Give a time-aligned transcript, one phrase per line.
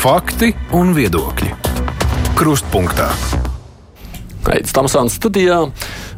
[0.00, 1.50] Fakti un viedokļi.
[2.32, 3.10] Krustpunktā.
[4.48, 5.58] Aizsmeļamies Tamsānas studijā.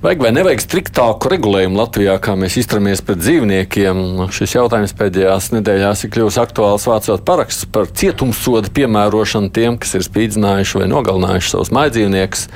[0.04, 4.22] Vajag vai nevajag striktāku regulējumu Latvijā, kā mēs izturamies pret dzīvniekiem?
[4.30, 10.06] Šis jautājums pēdējās nedēļās ir kļuvis aktuāls vācot parakstus par cietumsodu piemērošanu tiem, kas ir
[10.06, 12.46] spīdzinājuši vai nogalinājuši savus mājdzīvniekus.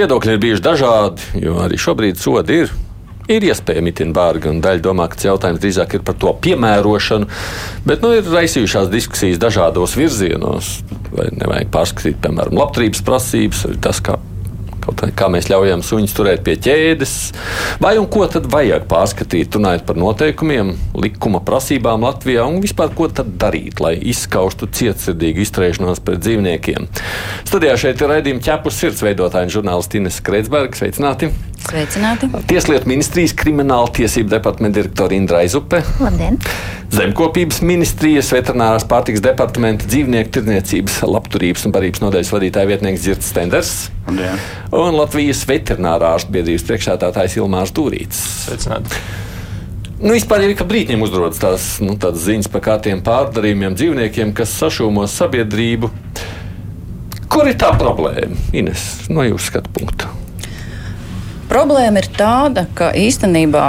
[0.00, 2.72] Viedokļi ir bijuši dažādi, jo arī šobrīd sodi ir
[3.30, 7.30] ir iespējami itin bārgi, un daļa domā, ka jautājums drīzāk ir par to piemērošanu.
[7.86, 10.78] Bet nu, ir raisījušās diskusijas dažādos virzienos.
[11.12, 14.16] Vai nevajag pārskatīt, piemēram, labturības prasības, tas, kā
[14.82, 17.12] Kaut kā mēs ļaujam suņus turēt pie ķēdes,
[17.82, 23.06] vai un ko tad vajag pārskatīt, runājot par noteikumiem, likuma prasībām Latvijā un vispār ko
[23.06, 26.90] tad darīt, lai izskaustu cietsirdīgu izturēšanos pret dzīvniekiem.
[27.46, 30.74] Studijā šeit ir raidījuma ķepus sirds veidotāja un žurnālists Ines Kreitsberga.
[30.82, 31.30] Sveicināti!
[31.62, 32.28] Sveicināti!
[32.50, 35.84] Tieslietu ministrijas krimināla tiesību departamenta direktora Indra Aizupe.
[36.02, 36.40] Labdien!
[36.92, 43.72] Zemkopības ministrijas veterinārās pārtiks departamenta dzīvnieku tirdzniecības, labturības un barības nodaļas vadītāja vietnieks Dzirts Stenders.
[44.06, 44.40] Labdien.
[44.74, 48.22] Un Latvijas veterinārā ārstu biedrības priekšsēdētājs Ilmārs Dūrīts.
[48.46, 49.02] Sveicināti!
[50.02, 55.06] Nu, vispār ir, ka brīdņiem uzrodas tās nu, ziņas par kādiem pārdarījumiem dzīvniekiem, kas sašūmo
[55.06, 55.92] sabiedrību.
[57.30, 58.34] Kur ir tā problēma?
[58.50, 60.10] Ines, no jūsu skatu punkta.
[61.52, 63.66] Problēma ir tāda, ka īstenībā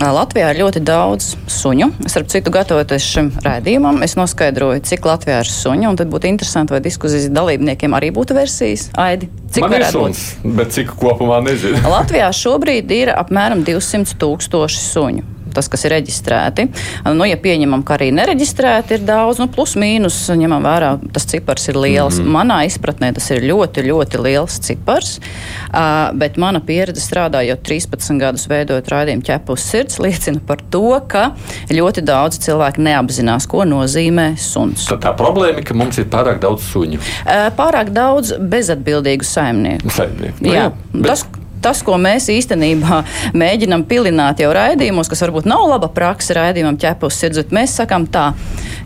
[0.00, 1.90] Latvijā ir ļoti daudz suņu.
[2.08, 5.92] Es ar citu gatavoties šim rādījumam, es noskaidroju, cik Latvijā ir suņu.
[6.00, 8.88] Tad būtu interesanti, vai diskusijas dalībniekiem arī būtu versijas.
[9.00, 10.54] Aidi, cik Man ir suns, būt?
[10.56, 11.82] bet cik kopumā nezinu.
[11.84, 16.66] Latvijā šobrīd ir apmēram 200 tūkstoši suņu tas, kas ir reģistrēti.
[17.14, 21.68] Nu, ja pieņemam, ka arī nereģistrēti ir daudz, nu, plus mīnus, ņemam vērā, tas cipars
[21.72, 22.18] ir liels.
[22.18, 22.36] Mm -hmm.
[22.36, 28.48] Manā izpratnē tas ir ļoti, ļoti liels cipars, uh, bet mana pieredze strādājot 13 gadus
[28.48, 31.30] veidojot raidījumu ķepu uz sirds liecina par to, ka
[31.70, 34.86] ļoti daudz cilvēku neapzinās, ko nozīmē suns.
[34.86, 36.98] Tad tā problēma ka mums ir pārāk daudz suņu.
[36.98, 39.90] Uh, pārāk daudz bezatbildīgu saimnieku.
[39.90, 40.36] saimnieku.
[40.40, 41.06] Nu, jā, jā, bet...
[41.06, 41.26] tas,
[41.62, 43.02] tas, ko mēs īstenībā
[43.36, 48.06] mēģinam pilināt jau raidījumos, kas varbūt nav laba praksa raidījumam ķepus sirds, bet mēs sakām
[48.10, 48.30] tā,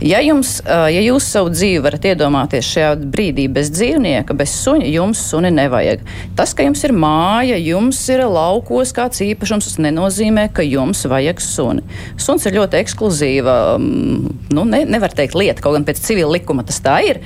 [0.02, 5.22] ja, jums, ja jūs savu dzīvi varat iedomāties šajā brīdī bez dzīvnieka, bez suņa, jums
[5.30, 6.04] suni nevajag.
[6.38, 11.42] Tas, ka jums ir māja, jums ir laukos kāds īpašums, tas nenozīmē, ka jums vajag
[11.44, 11.84] suni.
[12.20, 16.80] Suns ir ļoti ekskluzīva, nu, ne, nevar teikt lieta, kaut gan pēc civila likuma tas
[16.84, 17.22] tā ir,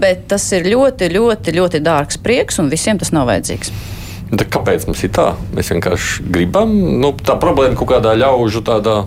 [0.00, 3.97] bet tas ir ļoti, ļoti, ļoti dārgs prieks un visiem tas nav vajadzīgs.
[4.28, 5.30] Da kāpēc mums ir tā?
[5.56, 9.02] Mēs vienkārši gribam, nu, tā problēma kaut kādā ļaužu tādā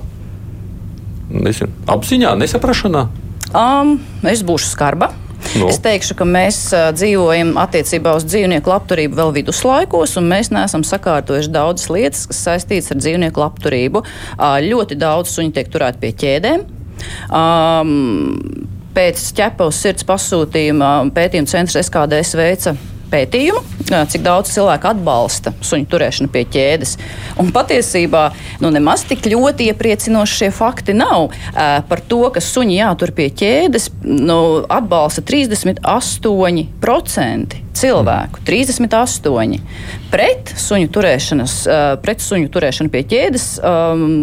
[1.31, 3.03] nezinu, apziņā, nesaprašanā.
[3.51, 5.11] Um, es būšu skarba.
[5.11, 5.31] No.
[5.57, 5.67] Nu.
[5.71, 6.59] Es teikšu, ka mēs
[6.95, 12.93] dzīvojam attiecībā uz dzīvnieku labturību vēl viduslaikos, un mēs neesam sakārtojuši daudzas lietas, kas saistītas
[12.93, 14.03] ar dzīvnieku labturību.
[14.67, 16.63] Ļoti daudz suņu tiek turēti pie ķēdēm.
[17.33, 17.91] Um,
[18.95, 22.75] pēc ķepa uz sirds pasūtījuma pētījuma centrs SKDS veica
[23.11, 23.61] pētījumu,
[24.11, 26.91] cik daudz cilvēku atbalsta suņu turēšanu pie ķēdes.
[27.41, 28.23] Un patiesībā
[28.63, 31.19] nu, nemaz tik ļoti iepriecinoši šie fakti nav.
[31.89, 34.39] Par to, ka suņi jātur pie ķēdes, nu,
[34.71, 38.39] atbalsta 38% cilvēku.
[38.47, 39.59] 38.
[40.11, 40.87] Pret suņu,
[42.03, 43.45] pret suņu turēšanu pie ķēdes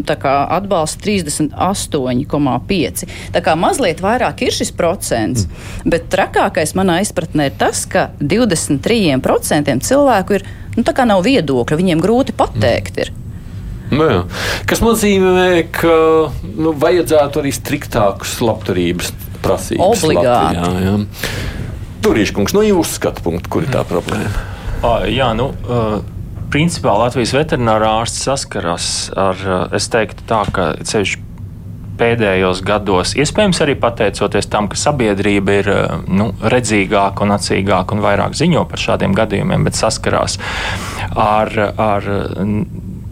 [0.08, 3.08] atbalsta 38,5%.
[3.34, 5.40] Tā kā mazliet vairāk ir šis procents,
[5.88, 10.44] bet trakākais manā izpratnē ir tas, ka 20 23% cilvēku ir,
[10.76, 12.94] nu, tā kā nav viedokļa, viņiem grūti pateikt.
[13.04, 13.12] Ir.
[13.92, 14.20] Nu, jā.
[14.68, 15.94] Kas nozīmē, ka
[16.58, 19.12] nu, vajadzētu arī striktākus labturības
[19.44, 20.04] prasības.
[20.04, 20.60] Obligāti.
[20.60, 20.94] Latvijā,
[22.04, 24.30] Turīškungs, no jūsu skatu punkta, kur ir tā problēma?
[24.78, 25.98] Uh, jā, nu, uh,
[26.52, 29.40] principā Latvijas veterinārā ārsts saskaras ar,
[29.76, 31.18] es teiktu tā, ka ceļš
[31.98, 35.70] pēdējos gados, iespējams arī pateicoties tam, ka sabiedrība ir
[36.06, 40.38] nu, redzīgāka un acīgāka un vairāk ziņo par šādiem gadījumiem, bet saskarās
[41.18, 42.08] ar, ar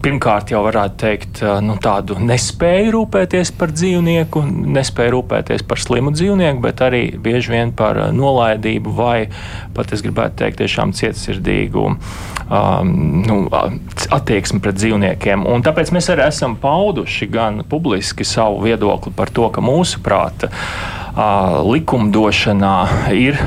[0.06, 4.42] pirmkārt jau varētu teikt, nu, tādu nespēju rūpēties par dzīvnieku,
[4.77, 9.16] nespēju rūpēties par slimu dzīvnieku, bet arī bieži vien par nolaidību vai
[9.75, 12.92] pat es gribētu teikt, tiešām cietsirdīgu um,
[13.27, 13.41] nu,
[14.15, 15.42] attieksmi pret dzīvniekiem.
[15.51, 20.47] Un tāpēc mēs arī esam pauduši gan publiski savu viedokli par to, ka mūsuprāt,
[21.16, 22.74] likumdošanā
[23.16, 23.39] ir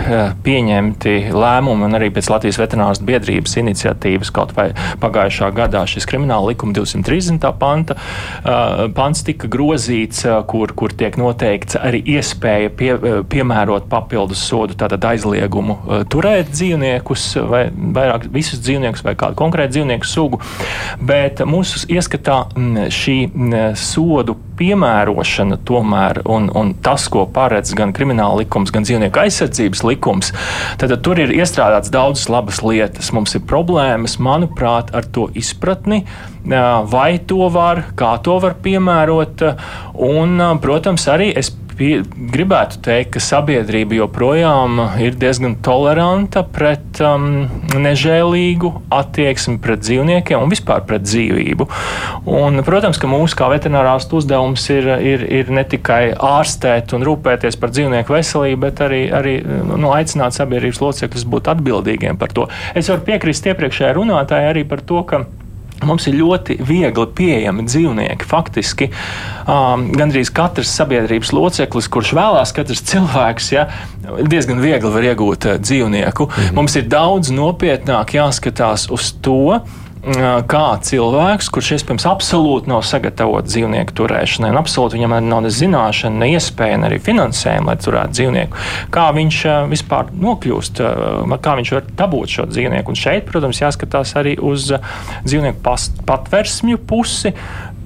[0.45, 4.71] pieņemti lēmumi, un arī pēc Latvijas veterināras biedrības iniciatīvas kaut vai
[5.01, 7.45] pagājušā gadā šis krimināla likuma 230.
[7.62, 7.98] panta
[8.98, 12.92] pants tika grozīts, kur, kur tiek noteikts arī iespēja pie,
[13.30, 15.77] piemērot papildus sodu, tātad aizliegumu
[16.10, 20.42] turēt dzīvniekus vai vairāk visus dzīvniekus vai kādu konkrētu dzīvnieku sugu,
[21.06, 22.42] bet mūsu ieskatā
[22.94, 23.18] šī
[23.77, 30.33] sodu piemērošana tomēr un, un tas, ko paredz gan krimināla likums, gan dzīvnieku aizsardzības likums,
[30.79, 33.13] tad, tad tur ir iestrādāts daudzas labas lietas.
[33.15, 36.03] Mums ir problēmas, manuprāt, ar to izpratni,
[36.91, 39.45] vai to var, kā to var piemērot.
[40.09, 42.02] Un, protams, arī es pie,
[42.34, 47.48] gribētu teikt, ka sabiedrība joprojām ir diezgan toleranta pret um,
[47.80, 51.70] nežēlīgu attieksmi pret dzīvniekiem un vispār pret dzīvību.
[52.30, 57.60] Un, protams, ka mūsu kā veterinārāstu uzdevums ir, ir, ir ne tikai ārstēt un rūpēties
[57.60, 62.50] par dzīvnieku veselību, bet arī, arī nu, aicināt sabiedrības locekļus būt atbildīgiem par to.
[62.76, 65.24] Es varu piekrist iepriekšējai runātājai arī par to, ka
[65.88, 68.28] Mums ir ļoti viegli pieejami dzīvnieki.
[68.28, 73.68] Faktiski um, gandrīz katrs sabiedrības loceklis, kurš vēlās, katrs cilvēks, ja,
[74.20, 76.28] diezgan viegli var iegūt uh, dzīvnieku.
[76.28, 76.56] Mm -hmm.
[76.60, 79.60] Mums ir daudz nopietnāk jāskatās uz to,
[80.50, 86.21] kā cilvēks, kurš iespējams absolūti nav sagatavots dzīvnieku turēšanai, un absolūti viņam nav ne zināšana,
[86.23, 88.63] ne iespēja, ne arī finansējuma, lai turētu dzīvnieku,
[88.95, 89.39] kā viņš
[89.71, 90.83] vispār nokļūst,
[91.45, 92.94] kā viņš var dabūt šo dzīvnieku.
[92.94, 94.71] Un šeit, protams, jāskatās arī uz
[95.27, 95.77] dzīvnieku
[96.09, 97.33] patversmju pusi.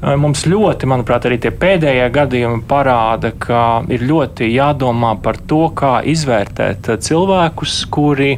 [0.03, 5.93] Mums ļoti, manuprāt, arī tie pēdējie gadījumi parāda, ka ir ļoti jādomā par to, kā
[6.11, 8.33] izvērtēt cilvēkus, kuri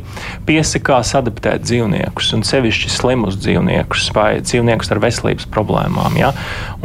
[0.45, 6.19] piesakās adaptēt dzīvniekus, un sevišķi slimus dzīvniekus vai dzīvniekus ar veselības problēmām.
[6.21, 6.31] Ja?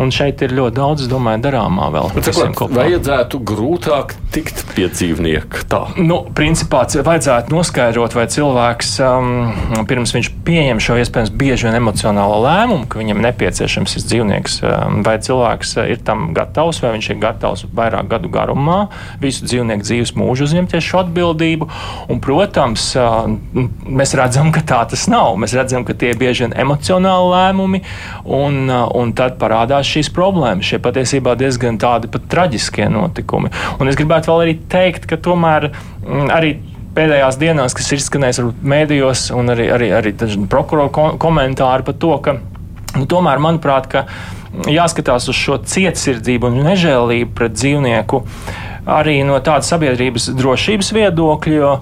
[0.00, 2.08] Un šeit ir ļoti daudz, domāju, darāmā vēl.
[2.24, 5.66] Cik vajadzētu grūtāk tikt pie dzīvnieka?
[5.68, 5.82] Tā.
[6.00, 12.40] Nu, principā vajadzētu noskaidrot, vai cilvēks um, pirms viņš pieņem šo iespējams bieži vien emocionālo
[12.44, 17.08] lēmumu, ka viņam nepieciešams šis dzīvnieks Um, vai cilvēks uh, ir tam gatavs, vai viņš
[17.12, 18.78] ir gatavs vairāk gadu garumā
[19.22, 21.68] visu dzīvnieku dzīves mūžu uzņemties šo atbildību.
[22.12, 23.24] Un, protams, uh,
[23.86, 25.34] mēs redzam, ka tā tas nav.
[25.40, 27.82] Mēs redzam, ka tie ir bieži vien emocionāli lēmumi,
[28.24, 30.68] un, uh, un tad parādās šīs problēmas.
[30.70, 33.52] Šie patiesībā diezgan tādi pat traģiskie notikumi.
[33.80, 36.54] Un es gribētu vēl arī teikt, ka tomēr mm, arī
[36.96, 38.40] pēdējās dienās, kas ir izskanējis
[38.72, 40.14] mēdījos, un arī, arī, arī
[40.50, 42.36] prokuroru komentāri par to, ka
[42.96, 44.06] nu, tomēr, manuprāt, ka
[44.70, 48.24] jāskatās uz šo cietsirdzību un nežēlību pret dzīvnieku
[48.88, 51.72] arī no tāda sabiedrības drošības viedokļa, jo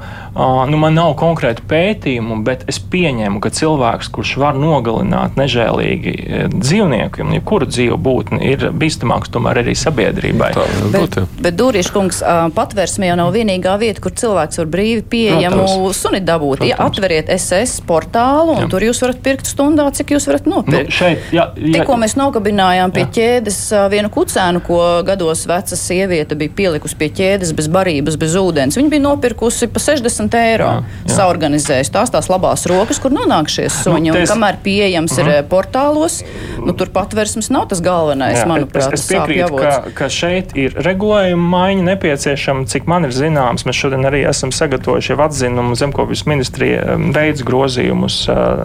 [0.70, 6.14] nu, man nav konkrēti pētījumu, bet es pieņemu, ka cilvēks, kurš var nogalināt nežēlīgi
[6.54, 10.52] dzīvnieku, ja kuru dzīvu būtni, ir bīstamāks tomēr arī sabiedrībai.
[10.56, 12.20] Tā, bet, bet Dūrieša kungs,
[12.56, 16.02] patvērsme jau nav vienīgā vieta, kur cilvēks var brīvi pieejamu Protams.
[16.02, 16.64] suni dabūt.
[16.68, 18.70] Ja atveriet SS portālu, un jā.
[18.72, 20.90] tur jūs varat pirkt stundā, cik jūs varat nopirkt.
[20.90, 23.10] Nu, šeit, jā, jā, Tikko mēs nogabinājām pie jā.
[23.18, 23.60] ķēdes
[23.92, 28.78] vienu kucēnu, ko gados veca sieviete bija pielikusi pie ķēdes bez barības, bez ūdens.
[28.78, 30.70] Viņa bija nopirkusi pa 60 eiro.
[31.08, 34.12] Saorganizējusi tās tās labās rokas, kur nonāk šie suņi.
[34.12, 34.32] Nu, tes...
[34.32, 35.20] Kamēr pieejams mm.
[35.22, 35.48] ir mhm.
[35.50, 36.20] portālos,
[36.62, 38.94] nu, tur patversmes nav tas galvenais, jā, manuprāt.
[38.94, 43.66] Es, es piekrītu, ka, ka šeit ir regulējuma maiņa nepieciešama, cik man ir zināms.
[43.68, 48.20] Mēs šodien arī esam sagatavojuši jau atzinumu zemkopības ministrija veids grozījumus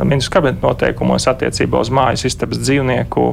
[0.08, 3.25] ministru kabinetu noteikumos attiecībā uz mājas istabas dzīvnieku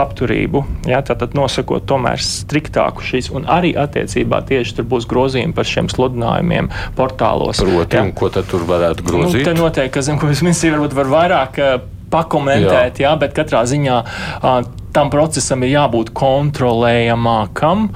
[0.00, 0.64] labturību.
[0.88, 5.68] Jā, tātad nosakot tomēr striktāku šīs un arī attiecībā attiecībā tieši tur būs grozījumi par
[5.68, 7.62] šiem sludinājumiem portālos.
[7.62, 9.44] Proti, un ko tad tur varētu grozīt?
[9.44, 11.78] Nu, te noteikti, ka zemkopības ministrija varbūt var vairāk uh,
[12.10, 13.10] pakomentēt, jā.
[13.10, 14.60] jā, bet katrā ziņā uh,
[14.96, 17.88] tam procesam ir jābūt kontrolējamākam,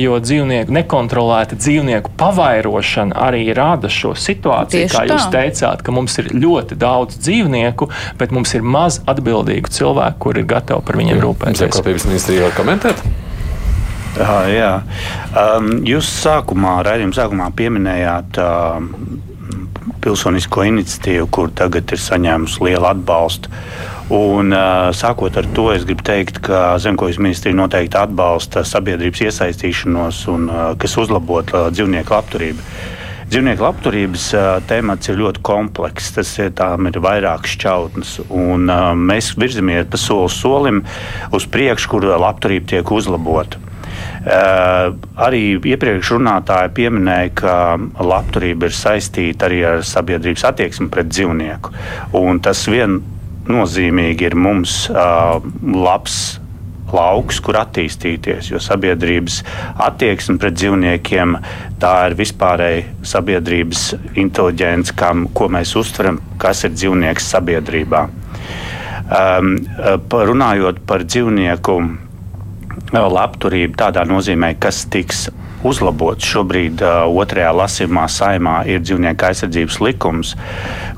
[0.00, 5.32] jo dzīvnieku nekontrolēta dzīvnieku pavairošana arī rada šo situāciju, Tieši kā jūs tā.
[5.36, 10.52] teicāt, ka mums ir ļoti daudz dzīvnieku, bet mums ir maz atbildīgu cilvēku, kuri ir
[10.56, 11.66] gatavi par viņiem rūpēties.
[11.66, 13.04] Zemkopības ministrija var komentēt?
[14.10, 14.70] Uh, jā,
[15.38, 18.80] um, jūs sākumā, raidījuma sākumā pieminējāt uh,
[20.02, 23.52] pilsonisko iniciatīvu, kur tagad ir saņēmusi lielu atbalstu.
[24.10, 30.24] Un, uh, sākot ar to, es gribu teikt, ka Zemkojas ministrija noteikti atbalsta sabiedrības iesaistīšanos,
[30.34, 32.66] un, uh, kas uzlabot uh, dzīvnieku labturību.
[33.30, 36.16] Dzīvnieku labturības uh, temats ir ļoti komplekss.
[36.18, 40.82] Tas ir, ir vairākas šķautnes, un uh, mēs virzamies pa soli solim
[41.30, 43.69] uz priekšu, kur labturība tiek uzlabota.
[44.20, 47.54] Arī iepriekš runātāji pieminēja, ka
[48.04, 51.72] labturība ir saistīta arī ar sabiedrības attieksmi pret dzīvnieku.
[52.20, 56.20] Un tas viennozīmīgi ir mums labs
[56.92, 58.50] lauks, kur attīstīties.
[58.50, 59.40] Jo sabiedrības
[59.86, 61.36] attieksme pret dzīvniekiem
[61.80, 63.84] tā ir vispārēji sabiedrības
[64.20, 68.04] inteliģence, kam, ko mēs uztveram, kas ir dzīvnieks sabiedrībā.
[69.10, 69.56] Um,
[70.10, 71.80] runājot par dzīvnieku
[72.98, 75.28] labturību tādā nozīmē, kas tiks
[75.66, 76.26] uzlabots.
[76.26, 80.34] Šobrīd uh, otrajā lasījumā saimā ir dzīvnieku aizsardzības likums,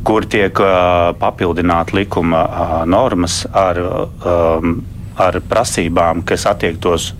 [0.07, 3.81] kur tiek uh, papildināta likuma uh, normas ar,
[4.25, 4.79] um,
[5.21, 7.13] ar prasībām, kas attiektos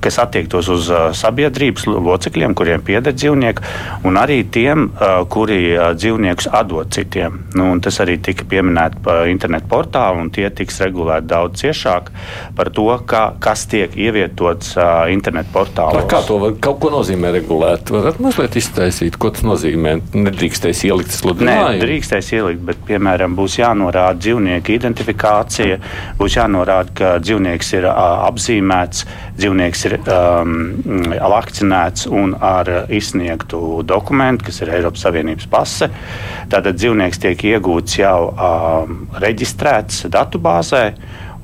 [0.00, 3.64] kas attiektos uz sabiedrības locekļiem, kuriem pieder dzīvnieki,
[4.08, 4.88] un arī tiem,
[5.30, 5.60] kuri
[5.98, 7.42] dzīvniekus atdod citiem.
[7.58, 12.10] Nu, tas arī tika pieminēts internetu portālu, un tie tiks regulēti daudz ciešāk
[12.56, 14.74] par to, kā, kas tiek ievietots
[15.12, 16.04] internetu portālā.
[16.10, 17.92] Kā to var, kaut ko nozīmē regulēt?
[17.92, 19.96] Varat mazliet iztaisīt, ko tas nozīmē?
[20.16, 21.76] Nedrīkstēs ielikt sludinājumu?
[21.76, 25.78] Nē, drīkstēs ielikt, bet, piemēram, būs jānorāda dzīvnieku identifikācija,
[26.18, 29.04] būs jānorāda, ka dzīvnieks ir apzīmēts,
[29.40, 30.52] dzīvnieks ir um,
[31.34, 35.90] vakcinēts un ar izsniegtu dokumentu, kas ir Eiropas Savienības pase.
[36.50, 40.84] Tātad dzīvnieks tiek iegūts jau um, reģistrēts datubāzē.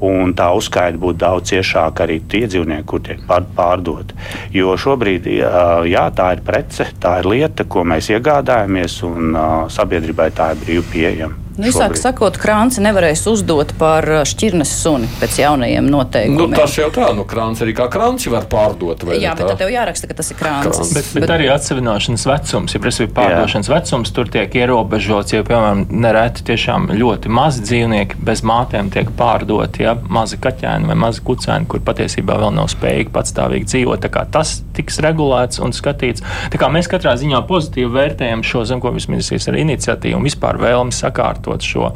[0.06, 4.12] Un tā uzskaita būtu daudz ciešāka arī tie dzīvnieki, kur tiek pārdoti.
[4.52, 9.40] Jo šobrīd jā, tā ir prece, tā ir lieta, ko mēs iegādājamies, un
[9.72, 11.45] sabiedrībai tā ir brīvi pieejama.
[11.56, 16.50] Nu, Īsāk sakot, krāns nevarēs uzdot par uh, šķirnes suni pēc jaunajiem noteikumiem.
[16.52, 19.06] Nu, tas jau tā, nu krāns arī kā krāns var pārdot.
[19.16, 20.66] Jā, bet tad tev jāraksta, ka tas ir krāns.
[20.68, 20.92] krāns.
[20.92, 23.78] Bet, bet, bet arī atsevināšanas vecums, ja prasīja pārdošanas jā.
[23.78, 29.86] vecums, tur tiek ierobežots, jo, piemēram, nereti tiešām ļoti mazi dzīvnieki bez mātēm tiek pārdoti,
[29.86, 34.04] ja mazi kaķēni vai mazi kucēni, kur patiesībā vēl nav spējīgi patstāvīgi dzīvot.
[34.04, 36.26] Tā kā tas tiks regulēts un skatīts.
[36.52, 41.45] Tā kā mēs katrā ziņā pozitīvi vērtējam šo zemkomisijas ministrijas iniciatīvu un vispār vēlmi sakārtot
[41.46, 41.92] sakārtot šo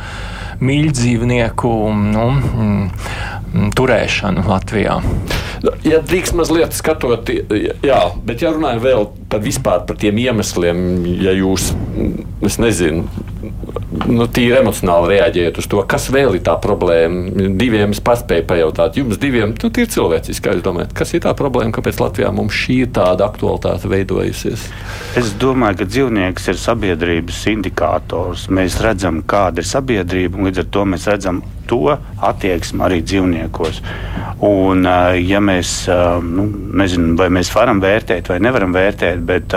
[0.60, 1.70] mīļdzīvnieku
[2.12, 5.00] nu, mm, turēšanu Latvijā.
[5.84, 7.28] Ja drīkst mazliet skatot,
[7.82, 10.80] jā, bet ja runājam vēl par vispār par tiem iemesliem,
[11.22, 11.70] ja jūs,
[12.46, 13.06] es nezinu,
[14.10, 17.50] nu, tīri emocionāli reaģējat uz to, kas vēl ir tā problēma.
[17.58, 21.34] Diviem es paspēju pajautāt, jums diviem, nu, tīri cilvēciski, kā jūs domājat, kas ir tā
[21.38, 24.66] problēma, kāpēc Latvijā mums šī ir tāda aktualitāte veidojusies?
[25.20, 28.48] Es domāju, ka dzīvnieks ir sabiedrības indikators.
[28.52, 31.84] Mēs redzam, kāda ir sabiedrība, un līdz ar to mēs redzam to
[32.26, 33.80] attieksmi arī dzīvniekos.
[34.46, 34.86] Un,
[35.20, 35.74] ja mēs,
[36.24, 36.46] nu,
[36.80, 39.54] nezinu, vai mēs varam vērtēt vai nevaram vērtēt, bet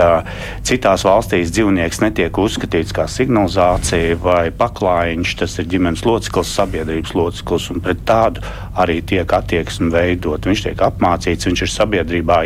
[0.66, 7.68] citās valstīs dzīvnieks netiek uzskatīts kā signalizācija vai paklājiņš, tas ir ģimenes loceklis, sabiedrības loceklis,
[7.74, 8.44] un pret tādu
[8.80, 10.48] arī tiek attieksme veidot.
[10.48, 12.40] Viņš tiek apmācīts, viņš ir sabiedrībā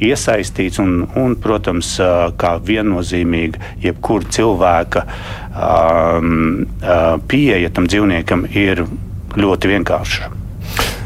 [0.00, 1.94] iesaistīts un, un protams,
[2.40, 5.06] kā viennozīmīga jebkura cilvēka
[5.54, 6.66] um,
[7.30, 8.84] pieeja tam dzīvniekam ir
[9.36, 10.39] ļoti vienkārša.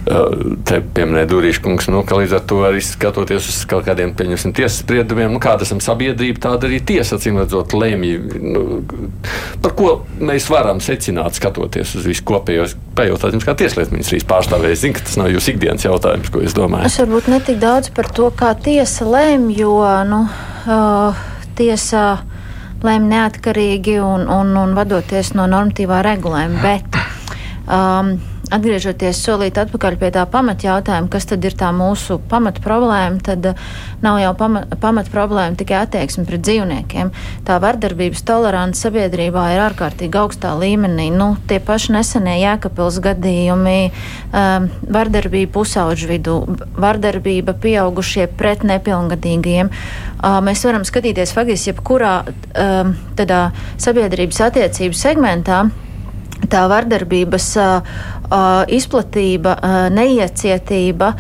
[0.05, 4.53] Te pieminēja Dūrīša kungs, nu, ka līdz ar to arī skatoties uz kaut kādiem pieņemsim
[4.57, 8.11] tiesas spriedumiem, nu, kāda esam sabiedrība, tāda arī tiesa, acīm redzot, lemj.
[8.45, 8.65] Nu,
[9.65, 12.67] par ko mēs varam secināt, skatoties uz visu kopējo,
[12.99, 14.77] pajautāt jums kā tieslietu ministrijas pārstāvēja.
[14.77, 16.91] Es zinu, ka tas nav jūsu ikdienas jautājums, ko es domāju.
[16.91, 19.79] Es varbūt netik daudz par to, kā tiesa lemj, jo,
[20.11, 20.21] nu,
[20.69, 21.25] uh,
[21.57, 22.05] tiesa
[22.85, 26.61] lēma neatkarīgi un, un, un vadoties no normatīvā regulējuma.
[26.61, 26.99] Bet,
[27.65, 28.15] um,
[28.53, 33.69] atgriežoties solīt atpakaļ pie tā pamatjautājuma, kas tad ir tā mūsu pamat problēma, tad uh,
[34.05, 37.13] nav jau pamat, pamat problēma tikai attieksme pret dzīvniekiem.
[37.47, 41.09] Tā vardarbības tolerants sabiedrībā ir ārkārtīgi augstā līmenī.
[41.15, 43.79] Nu, tie paši nesenie jēkapils gadījumi,
[44.33, 46.37] um, vardarbība pusauģu vidū,
[46.81, 49.73] vardarbība pieaugušie pret nepilngadīgiem.
[50.25, 53.49] Uh, mēs varam skatīties faktiski jebkurā um, tādā
[53.81, 55.65] sabiedrības attiecību segmentā
[56.51, 57.95] tā vardarbības uh,
[58.73, 59.57] izplatība,
[59.95, 61.13] neiecietība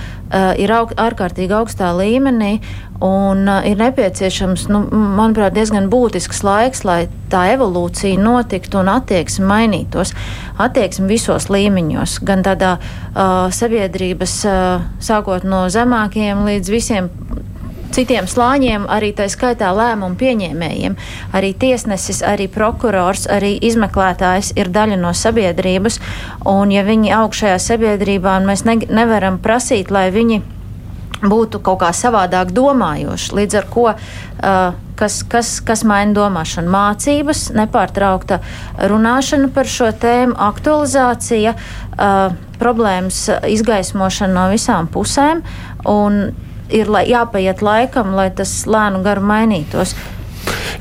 [0.58, 2.58] ir aug, ārkārtīgi augstā līmenī.
[3.04, 10.14] Un ir nepieciešams, nu, manuprāt, diezgan būtisks laiks, lai tā evolūcija notiktu un attieksme mainītos.
[10.62, 17.10] Attieksme visos līmeņos, gan tādā uh, sabiedrības, uh, sākot no zemākiem līdz visiem
[17.94, 20.96] citiem slāņiem, arī tā skaitā lēmumu pieņēmējiem.
[21.36, 26.00] Arī tiesnesis, arī prokurors, arī izmeklētājs ir daļa no sabiedrības,
[26.50, 30.42] un ja viņi aug šajā sabiedrībā, mēs ne, nevaram prasīt, lai viņi
[31.24, 33.34] būtu kaut kā savādāk domājoši.
[33.38, 38.40] Līdz ar to, uh, kas, kas, kas maina domāšanu, mācības, nepārtraukta
[38.90, 45.44] runāšana par šo tēmu, aktualizācija, uh, problēmas izgaismošana no visām pusēm.
[45.90, 46.34] Un
[46.72, 49.96] ir jāpaiet laikam, lai tas lēnu garu mainītos.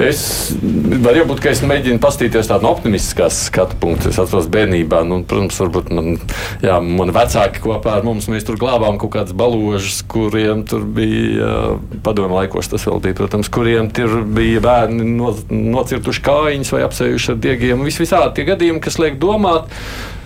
[0.02, 4.10] Es varbūt, ka es mēģinu paskatīties tādu no optimistiskās skatu punktu.
[4.10, 6.16] Es atceros bērnībā, nu, protams, varbūt man,
[6.66, 11.52] jā, mani vecāki kopā ar mums, mēs tur glābām kaut kādas baložas, kuriem tur bija
[12.06, 17.34] padomu laikos tas vēl bija, protams, kuriem tur bija bērni no, nocirtuši kājiņas vai apsejuši
[17.36, 17.86] ar diegiem.
[17.86, 19.70] Vis visādi tie gadījumi, kas liek domāt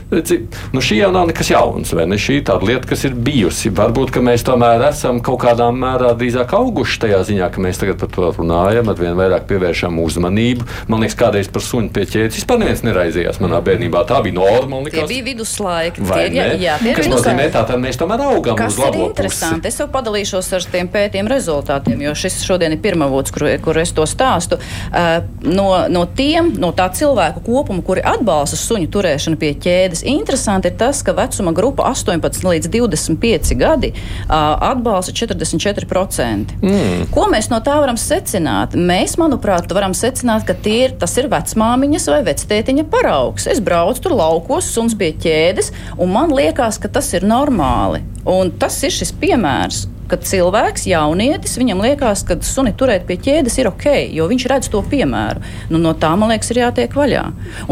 [0.07, 2.15] Nu, šī jau nav nekas jauns, vai ne?
[2.21, 3.71] Šī ir tāda lieta, kas ir bijusi.
[3.75, 8.11] Varbūt mēs tomēr esam kaut kādā mērā drīzāk auguši tajā ziņā, ka mēs tagad par
[8.15, 10.67] to runājam, ar vien vairāk pievēršam uzmanību.
[10.87, 14.05] Man liekas, kādreiz par suņu pie ķēdes vispār neviens neraizījās manā bērnībā.
[14.07, 14.79] Tā bija norma.
[14.87, 16.05] Tie bija viduslaiki.
[16.07, 19.09] Tie, jā, jā, tie kas nozīmē, tā tad mēs tomēr augam kas uz labo ir
[19.09, 19.65] interesanti.
[19.65, 19.73] Pusi.
[19.73, 23.91] Es jau padalīšos ar tiem pētījuma rezultātiem, jo šis šodien ir pirmavots, kur, kur es
[23.97, 24.59] to stāstu.
[24.87, 30.71] Uh, no, no tiem, no tā cilvēku kopuma, kuri atbalsta suņu turēšanu pie ķēdes, interesanti
[30.71, 34.35] ir tas, ka vecuma grupa 18 līdz 25 gadi uh,
[34.69, 36.57] atbalsta 44%.
[36.61, 37.07] Mm.
[37.13, 38.77] Ko mēs no tā varam secināt?
[38.77, 43.49] Mēs, manuprāt, varam secināt, ka ir, tas ir vecmāmiņas vai vectētiņa paraugs.
[43.51, 48.03] Es braucu tur laukos, suns pie ķēdes, un man liekas, ka tas ir normāli.
[48.27, 53.57] Un tas ir šis piemērs, kad cilvēks, jaunietis, viņam liekas, ka suni turēt pie ķēdes
[53.61, 55.43] ir ok, jo viņš redz to piemēru.
[55.71, 57.23] Nu, no tā, man liekas, ir jātiek vaļā.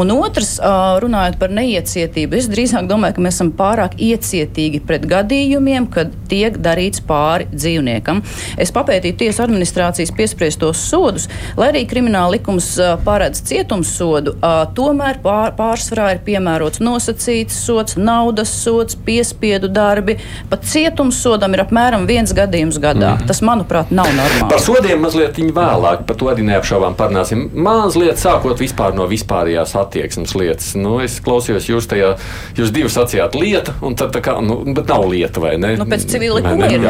[0.01, 0.55] Un otrs,
[1.03, 6.57] runājot par neiecietību, es drīzāk domāju, ka mēs esam pārāk iecietīgi pret gadījumiem, kad tiek
[6.59, 8.21] darīts pāri dzīvniekam.
[8.61, 12.71] Es papētīju tiesu administrācijas piespriestos sodus, lai arī krimināla likums
[13.05, 14.35] paredz cietumsodu,
[14.75, 20.17] tomēr pār, pārsvarā ir piemērots nosacīts sots, naudas sots, piespiedu darbi.
[20.51, 23.15] Pat cietumsodam ir apmēram viens viens gadījums gadā.
[23.19, 23.27] Mm.
[23.29, 24.49] Tas, manuprāt, nav normāli.
[24.49, 27.49] Par sodiem mazliet vēlāk, par to arī neapšaubām parunāsim.
[27.53, 30.73] Mazliet sākot vispār no vispārējās attieksmes lietas.
[30.79, 32.15] Nu, es klausījos jūs tajā,
[32.57, 35.75] jūs divi sacījāt lieta, un tad tā kā, nu, bet nav lieta, vai ne?
[35.77, 36.87] Nu, pēc civila likuma ir.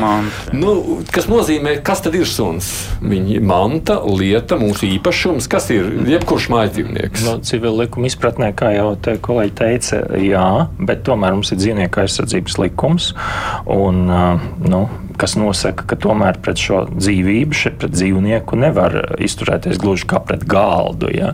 [0.56, 0.76] Nu,
[1.12, 2.72] kas nozīmē, kas tad ir suns?
[3.04, 7.26] Viņa manta, lieta, mūsu īpašums, kas ir jebkurš mājas dzīvnieks?
[7.28, 10.48] No civila likuma izpratnē, kā jau te kolēģi teica, jā,
[10.80, 13.12] bet tomēr mums ir dzīvnieku aizsardzības likums.
[13.76, 14.06] Un,
[14.64, 14.86] nu,
[15.26, 18.94] kas nosaka, ka tomēr pret šo dzīvību, šeit pret dzīvnieku nevar
[19.26, 21.10] izturēties gluži kā pret galdu.
[21.10, 21.32] Ja?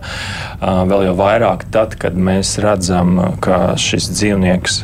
[0.62, 4.80] Vēl jau vairāk tad, kad mēs redzam, ka šis dzīvnieks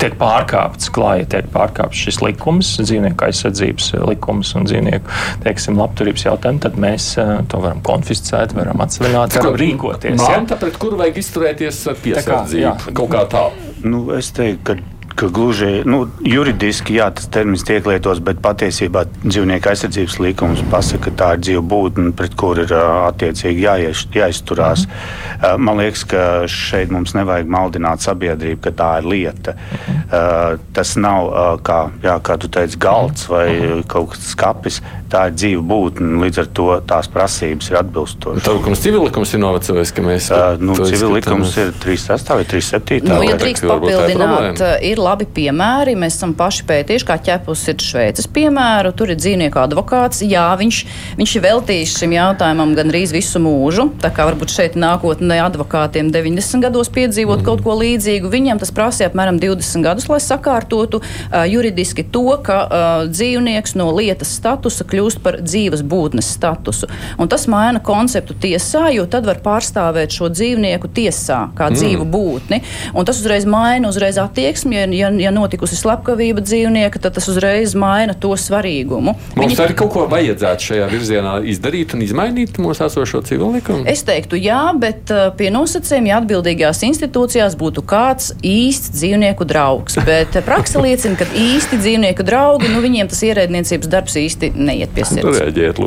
[0.00, 6.64] tiek pārkāpts, klāja tiek pārkāpts šis likums, dzīvnieku aizsardzības likums un dzīvnieku teiksim, labturības jautājumi,
[6.64, 7.10] tad mēs
[7.52, 10.16] to varam konfiscēt, varam atsevināt, varam rīkoties.
[10.22, 10.62] Manta, ja?
[10.64, 13.46] pret kuru vajag izturēties ar piesardzību, kaut kā tā.
[13.84, 19.04] Nu, es teiktu, ka ka gluži nu, juridiski jā, tas termins tiek lietots, bet patiesībā
[19.22, 24.86] dzīvnieku aizsardzības likums pasaka, ka tā ir dzīva būtne, pret kuru ir attiecīgi jāieš, jāizturās.
[24.88, 25.64] Mhm.
[25.64, 29.54] Man liekas, ka šeit mums nevajag maldināt sabiedrību, ka tā ir lieta.
[29.54, 30.66] Mhm.
[30.74, 31.30] Tas nav,
[31.66, 33.86] kā, jā, kā tu teici, galds vai mhm.
[33.90, 34.82] kaut kas skapis.
[35.14, 38.42] Tā ir dzīva būtne, līdz ar to tās prasības ir atbilstošas.
[38.42, 40.26] Tā likums, civillikums ir novecojis, ka mēs.
[40.34, 43.04] Uh, nu, civillikums ir 3,8 vai 3,7.
[43.06, 45.94] Nu, ja drīkst papildināt, ir labi piemēri.
[46.00, 48.90] Mēs esam paši pētījuši, kā ķepus ir Šveices piemēru.
[48.98, 50.24] Tur ir dzīvnieku advokāts.
[50.26, 50.80] Jā, viņš,
[51.20, 53.86] viņš ir veltījis šim jautājumam gandrīz visu mūžu.
[54.02, 57.46] Tā kā varbūt šeit nākotnē advokātiem 90 gados piedzīvot mm.
[57.46, 58.32] kaut ko līdzīgu.
[58.34, 63.92] Viņam tas prasīja apmēram 20 gadus, lai sakārtotu uh, juridiski to, ka uh, dzīvnieks no
[63.94, 66.88] lietas statusa kļūst par dzīves būtnes statusu.
[67.20, 71.78] Un tas maina konceptu tiesā, jo tad var pārstāvēt šo dzīvnieku tiesā kā mm.
[71.78, 72.62] dzīvu būtni.
[72.94, 77.74] Un tas uzreiz maina uzreiz attieksmi, ja ja, ja notikusi slepkavība dzīvnieka, tad tas uzreiz
[77.78, 79.14] maina to svarīgumu.
[79.36, 79.60] Mums Viņi...
[79.66, 83.84] arī kaut ko vajadzētu šajā virzienā izdarīt un izmainīt mūsu esošo civilu likumu?
[83.90, 89.98] Es teiktu, jā, bet uh, pie nosacījuma, ja atbildīgās institūcijās būtu kāds īsts dzīvnieku draugs.
[90.06, 95.06] Bet praksa liecina, ka īsti dzīvnieku draugi, nu, viņiem tas ierēdniecības darbs īsti neiet pie
[95.08, 95.38] sirds.
[95.40, 95.80] Reaģēt,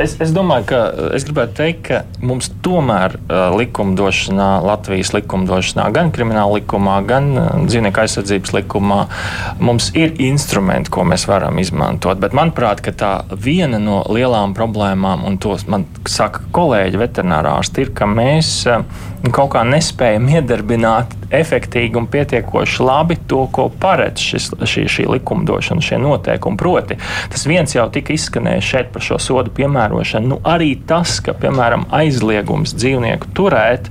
[0.00, 0.80] es, es domāju, ka
[1.16, 3.16] es gribētu teikt, ka mums tomēr
[3.56, 7.30] likumdošanā, Latvijas likumdošanā, gan krimināla likumā, gan
[7.66, 9.00] dzīvnieku aizsardzības likumā
[9.60, 12.20] mums ir instrumenti, ko mēs varam izmantot.
[12.22, 18.08] Bet manuprāt, tā viena no lielām problēmām, un to man saka kolēģi veterinārārsti, ir, ka
[18.10, 18.64] mēs
[19.30, 25.84] kaut kā nespējam iedarbināt efektīgi un pietiekoši labi to, ko paredz šis, šī, šī likumdošana,
[25.84, 26.58] šie noteikumi.
[26.60, 26.96] Proti,
[27.32, 30.30] tas viens jau tika izskanējis šeit par šo sodu piemērošanu.
[30.34, 33.90] Nu, arī tas, ka, piemēram, aizliegums dzīvnieku turēt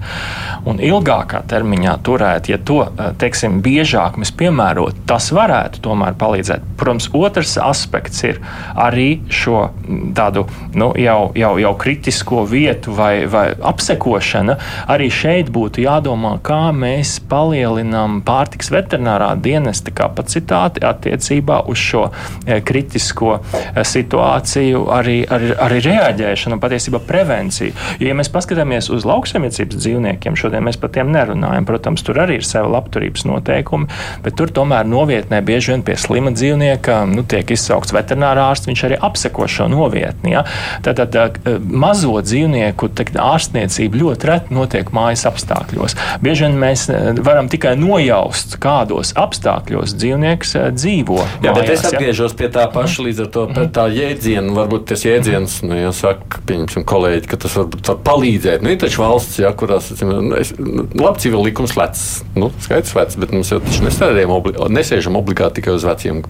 [0.69, 6.75] un ilgākā termiņā turēt, ja to, eh, teiksim, biežāk mēs piemērotu, tas varētu tomēr palīdzēt.
[6.77, 8.39] Protams, otrs aspekts ir
[8.75, 9.69] arī šo
[10.15, 14.57] tādu nu, jau, jau, jau kritisko vietu vai, vai apsekošana.
[14.91, 22.59] Arī šeit būtu jādomā, kā mēs palielinām pārtiks veterinārā dienesta kapacitāti attiecībā uz šo e,
[22.65, 27.73] kritisko e, situāciju, arī, arī, arī reaģēšanu un patiesībā prevenciju.
[27.99, 31.67] Jo, ja mēs paskatāmies uz lauksaimniecības dzīvniekiem, šodien mēs par tiem nerunājam.
[31.69, 33.89] Protams, tur arī ir sevi labturības noteikumi,
[34.25, 38.99] bet tur tomēr novietnē bieži vien pie slima dzīvnieka nu, tiek izsaukts veterinārārsts, viņš arī
[39.09, 40.33] apseko šo novietni.
[40.35, 40.45] Ja?
[40.85, 45.97] Tātad e, mazo dzīvnieku ārstniecība ļoti reti notiek mājas apstākļos.
[46.23, 46.87] Bieži vien mēs
[47.25, 51.17] varam tikai nojaust, kādos apstākļos dzīvnieks eh, dzīvo.
[51.43, 52.39] Jā, mājās, bet es atgriežos ja?
[52.39, 53.69] pie tā paša līdz ar to mm.
[53.75, 54.55] tā jēdzienu.
[54.57, 58.65] Varbūt tas jēdziens, nu, ja saka, pieņemsim, kolēģi, ka tas varbūt var palīdzēt.
[58.65, 62.05] Nu, ir taču valsts, ja, kurās, nu, es, nu, labi, civil likums vecs,
[62.39, 66.23] nu, skaidrs vecs, bet mums jau taču nesēžam, obli nesēžam obligāti tikai uz veciem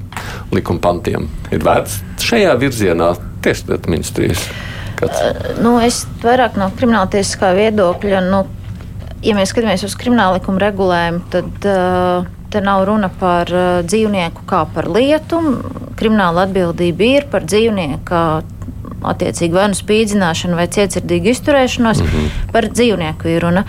[0.55, 1.29] likuma pantiem.
[1.53, 3.13] Ir vērts šajā virzienā
[3.45, 4.47] tieslietu ministrijas.
[4.99, 5.19] Kāds?
[5.63, 8.23] Nu, es vairāk no krimināltiesiskā viedokļa.
[8.27, 8.43] Nu,
[9.23, 14.45] ja mēs skatāmies uz krimināla likuma regulējumu, tad uh, te nav runa par uh, dzīvnieku
[14.49, 15.41] kā par lietu.
[15.99, 18.23] Krimināla atbildība ir par dzīvnieku
[19.09, 22.03] attiecīgi vai nu spīdzināšanu vai cietsirdīgu izturēšanos.
[22.03, 22.51] Mm -hmm.
[22.51, 23.63] Par dzīvnieku ir runa.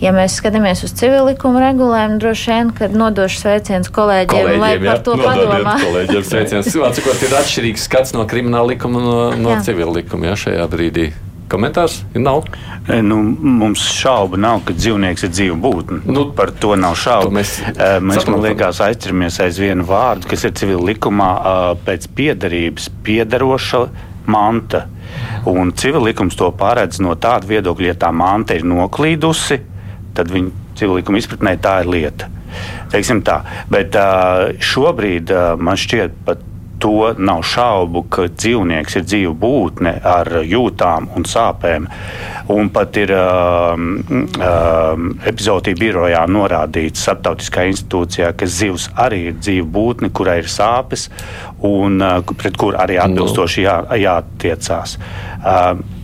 [0.00, 4.86] Ja mēs skatāmies uz civilikumu regulējumu, droši vien, kad nodošu sveicienus kolēģiem, kolēģiem lai par
[4.86, 5.76] jā, to padomā.
[5.84, 6.68] Kolēģiem sveicienus.
[6.72, 11.12] Cilvēks, ir atšķirīgs skats no krimināla likuma no, no civil likuma jā, šajā brīdī.
[11.50, 12.42] Komentārs nav.
[12.90, 13.20] E, nu,
[13.60, 16.00] mums šaubu nav, ka dzīvnieks ir dzīva būtne.
[16.10, 17.30] Nu, Par to nav šaubu.
[17.36, 21.30] Mēs, e, mēs man liekas, aizķeramies aiz vienu vārdu, kas ir civil likumā
[21.86, 23.82] pēc piedarības piedaroša
[24.30, 24.86] manta.
[25.46, 29.60] Un civil likums to paredz no tāda viedokļa, ja tā manta ir noklīdusi,
[30.18, 32.30] tad viņa civil likuma izpratnē tā ir lieta.
[32.90, 33.40] Teiksim tā.
[33.70, 33.94] Bet
[34.64, 35.30] šobrīd
[35.62, 36.42] man šķiet pat
[36.78, 41.88] to nav šaubu, ka dzīvnieks ir dzīva būtne ar jūtām un sāpēm.
[42.52, 49.68] Un pat ir uh, uh, epizodija birojā norādīts starptautiskā institūcijā, ka zivs arī ir dzīva
[49.78, 51.08] būtne, kurai ir sāpes
[51.66, 54.98] un uh, pret kuru arī atbilstoši jā, jātiecās.
[55.42, 55.94] Uh,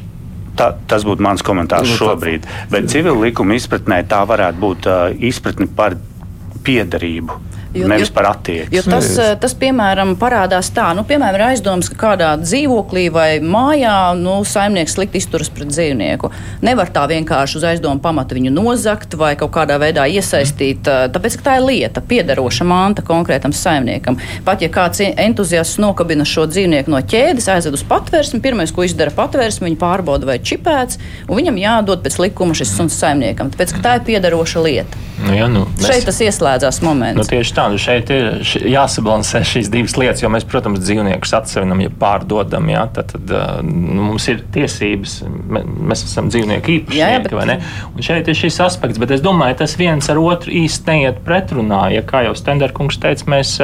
[0.52, 2.44] Tā, tas būtu mans komentārs nu, šobrīd.
[2.68, 5.96] Bet civil likuma izpratnē tā varētu būt uh, izpratne par
[6.66, 7.38] piedarību.
[7.74, 8.76] Jo, Nevis jo, par attieksmi.
[8.76, 13.28] Jo tas, eh, tas, piemēram, parādās tā, nu, piemēram, ir aizdoms, ka kādā dzīvoklī vai
[13.40, 16.28] mājā nu, saimnieks slikti izturas pret dzīvnieku.
[16.60, 21.38] Nevar tā vienkārši uz aizdomu pamata viņu nozagt vai kaut kādā veidā iesaistīt, eh, tāpēc,
[21.40, 24.20] ka tā ir lieta, piederoša manta konkrētam saimniekam.
[24.44, 29.10] Pat ja kāds entuziasts nokabina šo dzīvnieku no ķēdes, aizved uz patvērsmi, pirmais, ko izdara
[29.10, 33.80] patvērsmi, viņi pārbauda, vai čipēts, un viņam jādod pēc likuma šis suns saimniekam, tāpēc, ka
[33.80, 35.02] tā ir piederoša lieta.
[35.22, 35.86] Nu, ja, nu, mēs...
[35.86, 37.20] Šeit tas ieslēdzās moments.
[37.20, 41.82] Nu, tieši tā, nu šeit ir jāsabalansē šīs divas lietas, jo mēs, protams, dzīvniekus atsevinam,
[41.84, 43.32] ja pārdodam, ja, tad, tad
[43.66, 45.18] nu, mums ir tiesības,
[45.52, 47.34] mēs esam dzīvnieku īpašnieki, jā, jā, bet...
[47.36, 47.58] vai ne?
[47.92, 51.82] Un šeit ir šis aspekts, bet es domāju, tas viens ar otru īsti neiet pretrunā.
[51.94, 53.54] Ja, kā jau Stenderkungs teica, mēs,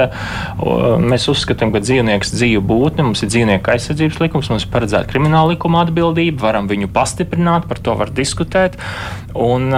[1.03, 5.11] mēs uzskatām, ka dzīvnieks ir dzīva būtne, mums ir dzīvnieku aizsardzības likums, mums ir paredzēta
[5.11, 8.79] krimināla likuma atbildība, varam viņu pastiprināt, par to var diskutēt.
[9.39, 9.71] Un,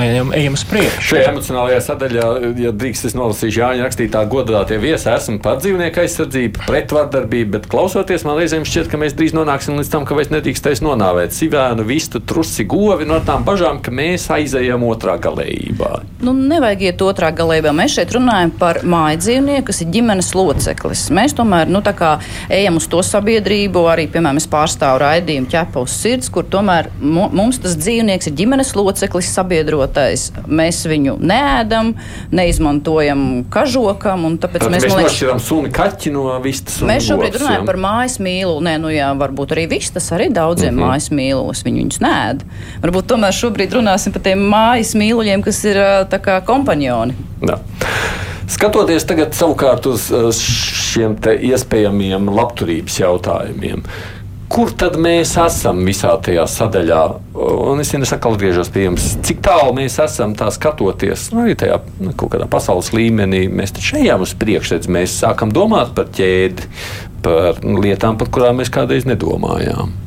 [0.00, 1.02] ejam, ejam uz priekšu.
[1.08, 2.26] Šajā emocionālajā sadaļā,
[2.60, 8.26] ja drīkst, es nolasīšu Jāņa rakstītā godātie viesi, esmu par dzīvnieku aizsardzību, pretvardarbību, bet klausoties,
[8.28, 12.20] man reizēm šķiet, ka mēs drīz nonāksim līdz tam, ka vairs nedrīkstēs nonāvēt sivēnu, vistu,
[12.20, 15.92] trusi, govi no tām bažām, ka mēs aizējam otrā galējībā.
[16.24, 17.72] Nu, nevajag iet otrā galējībā.
[17.76, 21.06] Mēs šeit runājam par māju dzīvnieku, kas ir ģimenes loceklis.
[21.14, 21.82] Mēs tomēr nu,
[22.52, 27.60] ejam uz to sabiedrību, arī, piemēram, es pārstāvu raidījumu ķepa uz sirds, kur tomēr mums
[27.62, 30.30] tas dzīvnieks ir ģimenes loceklis sabiedrotais.
[30.46, 31.94] Mēs viņu neēdam,
[32.34, 34.26] neizmantojam kažokam.
[34.42, 36.80] Tāpēc Tad mēs nošķiram suni kaķi no vistas.
[36.86, 37.68] Mēs šobrīd runājam jā.
[37.68, 38.58] par mājas mīlu.
[38.64, 40.90] Nē, nu jā, varbūt arī vistas arī daudziem mm -hmm.
[40.90, 41.64] mājas mīlos.
[41.64, 42.44] Viņi viņus nēd.
[42.84, 47.14] Varbūt tomēr šobrīd runāsim par tiem mājas mīluļiem, kas ir tā kā kompanjoni.
[47.44, 47.58] Jā.
[48.44, 53.84] Skatoties tagad savukārt uz šiem iespējamiem labturības jautājumiem,
[54.54, 57.00] kur tad mēs esam visā tajā sadaļā?
[57.34, 61.56] Un es vienkārši atkal atgriežos pie jums, cik tālu mēs esam tā skatoties, nu, arī
[61.58, 63.44] tajā nu, kaut kādā pasaules līmenī.
[63.50, 66.70] Mēs taču ejam uz priekšu, mēs sākam domāt par ķēdi,
[67.26, 70.03] par lietām, par kurām mēs kādreiz nedomājām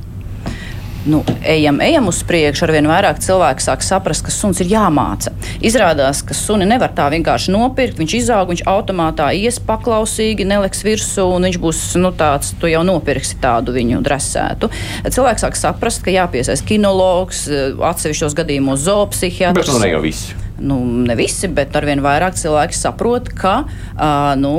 [1.07, 5.33] nu, ejam, ejam uz priekšu, arvien vairāk cilvēki sāk saprast, ka suns ir jāmāca.
[5.65, 7.99] Izrādās, ka suni nevar tā vienkārši nopirkt.
[8.01, 12.83] Viņš izaug, viņš automātā ies paklausīgi, neliks virsū, un viņš būs nu, tāds, tu jau
[12.87, 14.71] nopirksi tādu viņu dresētu.
[15.07, 17.47] Cilvēks sāk saprast, ka jāpiesaist kinologs,
[17.91, 19.63] atsevišķos gadījumos zoopsihiatrs.
[19.63, 24.33] Bet nu ne jau visi nu, ne visi, bet arvien vairāk cilvēki saprot, ka uh,
[24.39, 24.53] nu,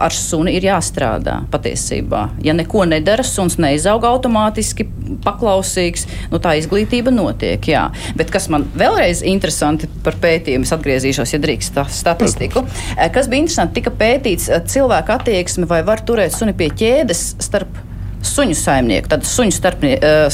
[0.00, 2.24] ar suni ir jāstrādā patiesībā.
[2.44, 4.86] Ja neko nedara, suns neizauga automātiski
[5.24, 7.68] paklausīgs, nu, tā izglītība notiek.
[7.72, 7.88] Jā.
[8.18, 12.64] Bet kas man vēlreiz interesanti par pētījumu, es atgriezīšos, ja drīkst tā statistiku.
[13.12, 17.91] Kas bija interesanti, tika pētīts cilvēku attieksme vai var turēt suni pie ķēdes starp
[18.26, 20.26] suņu saimnieku, tad suņu, starpnie, uh,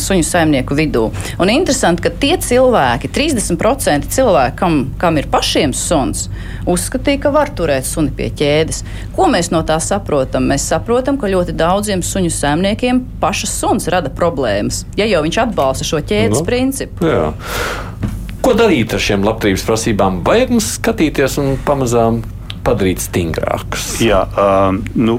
[0.00, 1.06] suņu saimnieku vidū.
[1.42, 6.26] Un interesanti, ka tie cilvēki, 30% cilvēki, kam, kam ir pašiem suns,
[6.68, 8.82] uzskatīja, ka var turēt suni pie ķēdes.
[9.16, 10.48] Ko mēs no tā saprotam?
[10.50, 15.86] Mēs saprotam, ka ļoti daudziem suņu saimniekiem pašas suns rada problēmas, ja jau viņš atbalsta
[15.88, 17.10] šo ķēdes nu, principu.
[17.10, 17.30] Jā.
[18.44, 20.20] Ko darīt ar šiem labdarības prasībām?
[20.26, 22.20] Vajag mums skatīties un pamazām
[22.66, 23.96] padarīt stingrākus.
[24.02, 25.18] Jā, um, nu,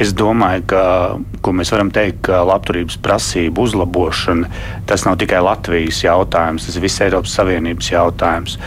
[0.00, 0.82] Es domāju, ka
[1.50, 4.50] mēs varam teikt, ka labturības prasību uzlabošana
[4.86, 8.58] tas nav tikai Latvijas jautājums, tas ir visas Eiropas Savienības jautājums.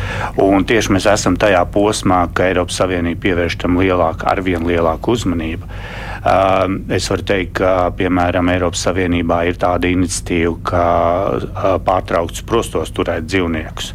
[0.43, 5.71] Un tieši mēs esam tajā posmā, ka Eiropas Savienība pievērš tam lielāku, arvien lielāku uzmanību.
[6.25, 10.85] Um, es varu teikt, ka piemēram Eiropas Savienībā ir tāda iniciatīva, ka
[11.37, 13.91] uh, pārtraukts prostos turēt dzīvniekus.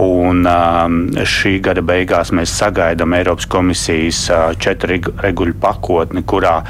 [0.00, 6.62] Un um, šī gada beigās mēs sagaidām Eiropas komisijas uh, četru regulu pakotni, kurā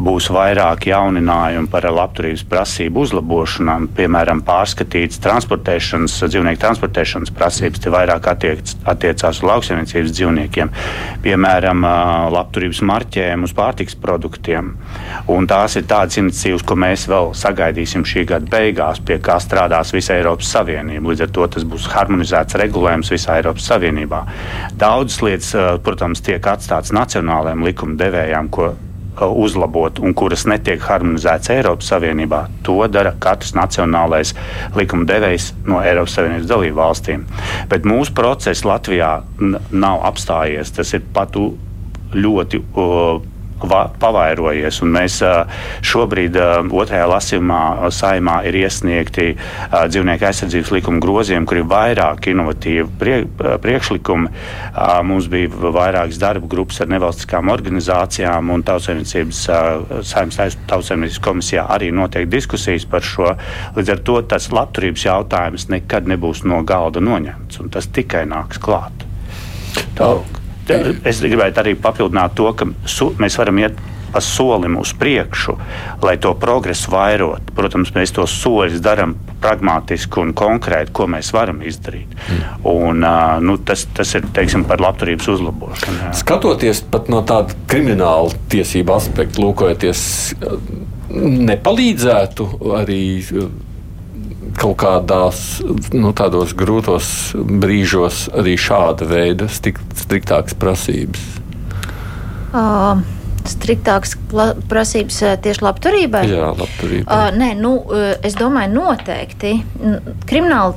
[0.00, 8.28] būs vairāk jauninājumi par labturības prasību uzlabošanām, piemēram, pārskatīts transportēšanas, dzīvnieku transportēšanas prasības, tie vairāk
[8.32, 10.72] attiec, attiecās uz lauksaimniecības dzīvniekiem,
[11.24, 11.84] piemēram,
[12.34, 14.74] labturības marķējumu uz pārtiks produktiem.
[15.32, 19.92] Un tās ir tādas iniciatīvas, ko mēs vēl sagaidīsim šī gada beigās, pie kā strādās
[19.94, 21.12] visa Eiropas Savienība.
[21.12, 24.24] Līdz ar to tas būs harmonizēts regulējums visā Eiropas Savienībā.
[24.80, 25.52] Daudzas lietas,
[25.84, 28.72] protams, tiek atstātas nacionālajiem likumdevējiem, ko
[29.22, 32.44] uzlabot un kuras netiek harmonizētas Eiropas Savienībā.
[32.66, 34.34] To dara katrs nacionālais
[34.76, 37.26] likumdevējs no Eiropas Savienības dalību valstīm.
[37.70, 39.12] Bet mūsu process Latvijā
[39.70, 40.74] nav apstājies.
[40.74, 41.38] Tas ir pat
[42.14, 43.22] ļoti uh,
[43.70, 44.80] pavairojies.
[44.84, 45.20] Mēs
[45.84, 46.36] šobrīd
[46.74, 47.60] otrajā lasījumā
[47.94, 49.30] saimā ir iesniegti
[49.72, 53.18] dzīvnieku aizsardzības likuma grozījumi, kur ir vairāk inovatīvu prie,
[53.64, 54.32] priekšlikumu.
[55.08, 59.44] Mums bija vairākas darba grupas ar nevalstiskām organizācijām un tautsēmniecības
[60.70, 63.34] tautsēmniecības komisijā arī notiek diskusijas par šo.
[63.76, 68.62] Līdz ar to tas labturības jautājums nekad nebūs no galda noņemts, un tas tikai nāks
[68.62, 69.06] klāt.
[69.98, 70.43] Tālāk.
[71.04, 72.68] Es gribētu arī papildināt to, ka
[73.20, 73.82] mēs varam iet
[74.14, 75.56] pa solim uz priekšu,
[76.02, 77.48] lai to progresu vairot.
[77.56, 82.14] Protams, mēs tos soļus darām pragmatiski un konkrēti, ko mēs varam izdarīt.
[82.14, 82.44] Mm.
[82.70, 83.08] Un,
[83.42, 85.98] nu, tas, tas ir teiksim, par labturības uzlabošanu.
[86.06, 86.12] Jā.
[86.22, 90.06] Skatoties pat no tāda krimināla tiesība aspekta, lūkojoties,
[91.50, 92.48] nepalīdzētu
[92.78, 93.02] arī
[94.58, 95.40] kaut kādās
[95.94, 101.26] nu, tādos grūtos brīžos arī šāda veida striktākas prasības?
[102.54, 103.04] Uh.
[103.44, 104.14] Striktākas
[104.70, 106.22] prasības tieši labturībai?
[106.30, 107.04] Jā, labturībai.
[107.12, 107.74] Uh, nē, nu,
[108.24, 109.50] es domāju, noteikti.
[110.24, 110.72] Krimināla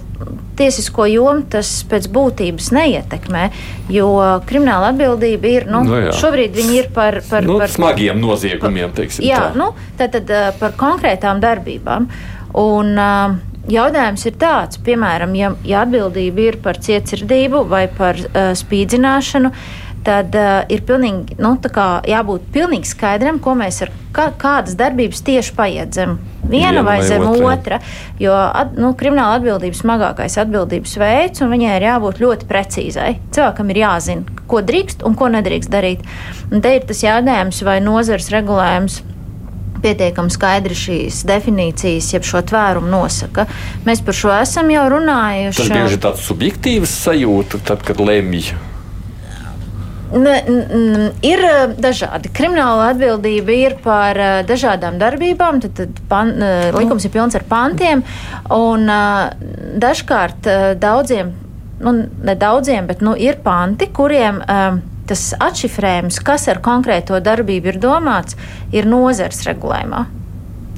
[0.57, 3.45] tiesisko jomu tas pēc būtības neietekmē,
[3.93, 4.09] jo
[4.49, 6.15] krimināla atbildība ir, nu, nu jā.
[6.19, 9.23] šobrīd viņi ir par, par, nu, par smagiem noziegumiem, teiksim.
[9.27, 9.59] Jā, tā.
[9.59, 12.09] nu, tad, tad par konkrētām darbībām.
[12.57, 13.37] Un, uh,
[13.67, 19.51] Jautājums ir tāds, piemēram, ja, ja atbildība ir par cietsirdību vai par uh, spīdzināšanu,
[20.07, 21.57] tad uh, ir pilnīgi, nu,
[22.07, 26.15] jābūt pilnīgi skaidram, ko mēs ar kā, kādas darbības tieši paiedzam.
[26.47, 27.49] Viena, Viena vai zem otra.
[27.51, 27.81] otra,
[28.23, 33.09] jo at, nu, krimināla atbildība ir smagākais atbildības veids, un viņai ir jābūt ļoti precīzai.
[33.35, 36.07] Cilvēkam ir jāzina, ko drīkst un ko nedrīkst darīt.
[36.53, 39.01] Un te ir tas jautājums, vai nozars regulējums
[39.83, 43.47] pietiekami skaidri šīs definīcijas, jeb šo tvērumu nosaka.
[43.87, 45.59] Mēs par šo esam jau runājuši.
[45.61, 48.51] Tas bieži ir tāds subjektīvs sajūta, tad, kad lemj.
[50.07, 52.31] Ne, n, ir e, dažādi.
[52.31, 55.59] Krimināla atbildība ir par uh, dažādām darbībām.
[55.65, 58.05] Tad, tad pan, uh, likums ir pilns ar pantiem.
[58.55, 58.87] Un,
[59.83, 60.47] dažkārt
[60.79, 61.33] daudziem,
[61.83, 67.73] nu, ne daudziem, bet nu, ir panti, kuriem uh, tas atšifrējums, kas ar konkrēto darbību
[67.73, 68.37] ir domāts,
[68.75, 70.03] ir nozars regulējumā,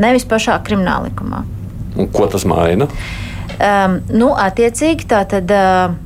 [0.02, 1.44] nevis pašā krimināllikumā.
[2.14, 2.88] Ko tas maina?
[3.60, 5.98] Um, nu, attiecīgi, tā tad, uh,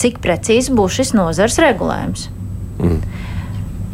[0.00, 2.28] cik precīzi būs šis nozars regulējums.
[2.80, 3.00] Mm.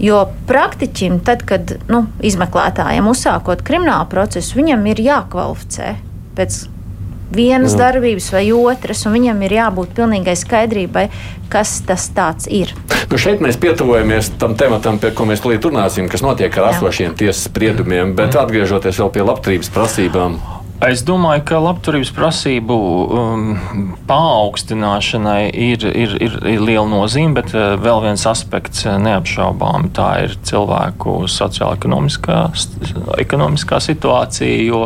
[0.03, 5.95] Jo praktiķim, tad, kad nu, izmeklētājiem uzsākot kriminālu procesu, viņam ir jākvalificē
[6.37, 6.59] pēc
[7.35, 7.87] vienas Jā.
[7.87, 11.07] darbības vai otras, un viņam ir jābūt pilnīgai skaidrībai,
[11.53, 12.11] kas tas
[12.51, 12.75] ir.
[13.11, 17.15] Nu šeit mēs pietuvojamies tam tematam, pie ko mēs tulīt runāsim, kas notiek ar esošiem
[17.19, 20.39] tiesas spriedumiem, bet atgriežoties vēl pie labturības prasībām.
[20.85, 23.45] Es domāju, ka labturības prasību um,
[24.11, 30.11] paaugstināšanai ir, ir, ir, ir liela nozīme, bet uh, vēl viens aspekts uh, neapšaubām tā
[30.27, 32.43] ir cilvēku sociāla-ekonomiskā
[33.25, 34.83] ekonomiskā situācija, jo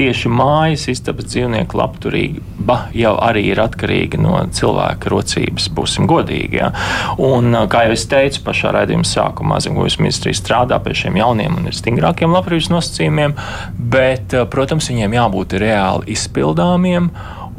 [0.00, 6.60] tieši mājas istabas dzīvnieku labturība jau arī ir atkarīga no cilvēka rocības, būsim godīgi.
[6.60, 6.70] Ja?
[7.20, 11.68] Un, kā jau es teicu, pašā raidījuma sākumā Zemgājas ministrija strādā pie šiem jauniem un
[11.74, 13.36] stingrākiem labturības nosacījumiem,
[13.92, 17.10] bet, protams, viņiem jābūt reāli izpildāmiem.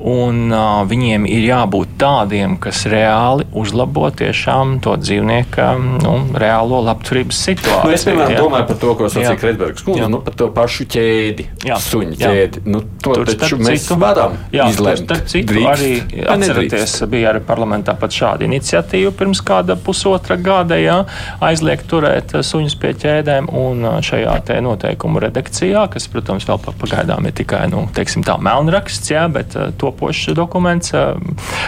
[0.02, 5.68] Un uh, viņiem ir jābūt tādiem, kas reāli uzlabo tiešām to dzīvnieku
[6.02, 7.86] nu, reālo labturības situāciju.
[7.86, 8.40] Nu, es piemēram jā.
[8.42, 11.78] domāju par to, ko sacīja Kretbergs kundze, nu, par to pašu ķēdi, jā.
[11.86, 12.64] suņu ķēdi.
[12.66, 15.06] Nu, to tur taču mēs citu, varam jā, izlemt.
[15.12, 20.80] Tur, citu, Drīkst, arī atceraties, bija arī parlamentā pat šāda iniciatīva pirms kāda pusotra gada,
[20.82, 20.98] jā,
[21.46, 27.38] aizliegt turēt suņus pie ķēdēm un šajā te noteikumu redakcijā, kas, protams, vēl pagaidām ir
[27.38, 30.96] tikai, nu, teiksim tā, melnraksts, jā, bet to topošs dokuments,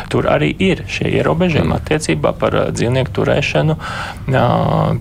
[0.09, 1.77] tur arī ir šie ierobežojumi mm.
[1.77, 3.77] attiecībā par dzīvnieku turēšanu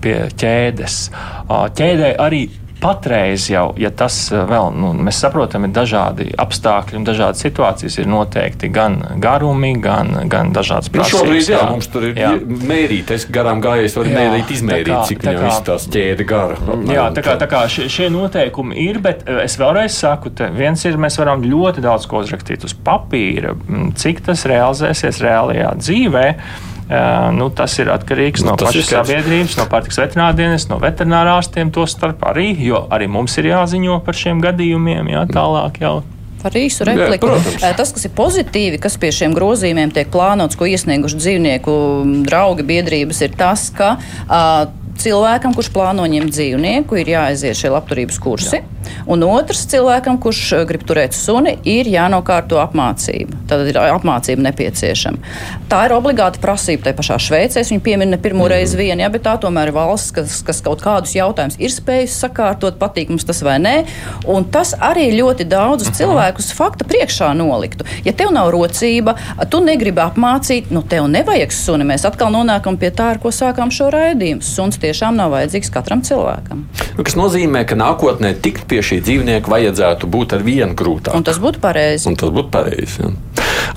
[0.03, 0.99] pie ķēdes.
[1.49, 2.43] Ķēdē arī
[2.83, 8.09] patreiz jau, ja tas vēl, nu, mēs saprotam, ir dažādi apstākļi un dažādas situācijas, ir
[8.11, 11.13] noteikti gan garumi, gan, gan dažādas prasības.
[11.13, 12.33] Nu, šobrīd, jā, jā, mums tur ir jā.
[12.73, 16.59] mērīt, es garām gājējis, var jā, mērīt, izmērīt, kā, cik viņam viss tās ķēde gara.
[16.91, 20.99] Jā, tā kā, tā kā šie, šie noteikumi ir, bet es vēlreiz saku, viens ir,
[20.99, 23.55] mēs varam ļoti daudz ko uzrakstīt uz papīra,
[23.99, 26.27] cik tas realizēsies reālajā dzīvē.
[27.33, 32.23] Nu, tas ir atkarīgs nu, no pašas sabiedrības, no pārtiks veterinārienes, no veterinārārstiem, to starp
[32.29, 36.01] arī, jo arī mums ir jāziņo par šiem gadījumiem, jā, tālāk jau
[36.43, 37.31] par īsu repliku.
[37.61, 41.75] Jā, tas, kas ir pozitīvi, kas pie šiem grozījumiem tiek plānots, ko iesnieguši dzīvnieku
[42.27, 44.65] draugi biedrības, ir tas, ka uh,
[45.03, 48.61] cilvēkam, kurš plāno ņemt dzīvnieku, ir jāaiziet šie labturības kursi.
[48.61, 48.73] Jā.
[49.07, 53.37] Un otrs cilvēkam, kurš eh, grib turēt suni, ir jānokārto apmācība.
[53.49, 55.33] Tad ir apmācība nepieciešama.
[55.71, 57.63] Tā ir obligāta prasība tajā pašā Šveicē.
[57.67, 58.51] Viņi piemin ne pirmo mm.
[58.53, 62.15] reizi vienu, ja, bet tā tomēr ir valsts, kas, kas kaut kādus jautājumus ir spējusi
[62.25, 63.75] sakārtot, patīk mums tas vai nē.
[64.29, 65.99] Un tas arī ļoti daudzus -hmm.
[65.99, 67.87] cilvēkus fakta priekšā noliktu.
[68.05, 69.15] Ja tev nav rocība,
[69.49, 71.87] tu negribi apmācīt, nu tev nevajag suni.
[71.87, 74.41] Mēs atkal nonākam pie tā, ar ko sākām šo raidījumu.
[74.43, 76.63] Suns tiešām nav vajadzīgs katram cilvēkam.
[76.93, 81.17] Nu, kas nozīmē, ka nākotnē tikt pie šī dzīvnieka vajadzētu būt ar vienu grūtāku.
[81.17, 82.07] Un tas būtu pareizi.
[82.11, 83.01] Un tas būtu pareizi.
[83.01, 83.13] Ja.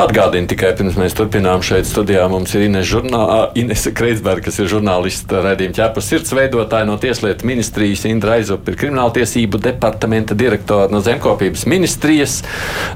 [0.02, 2.26] Atgādini tikai pirms mēs turpinām šeit studijā.
[2.28, 3.20] Mums ir Ines, žurnā,
[3.56, 8.76] Ines Kreitsberga, kas ir žurnālista redzījuma ķēpas sirds veidotāja no Tieslietu ministrijas, Indra Aizup ir
[8.80, 12.42] krimināltiesību departamenta direktora no Zemkopības ministrijas,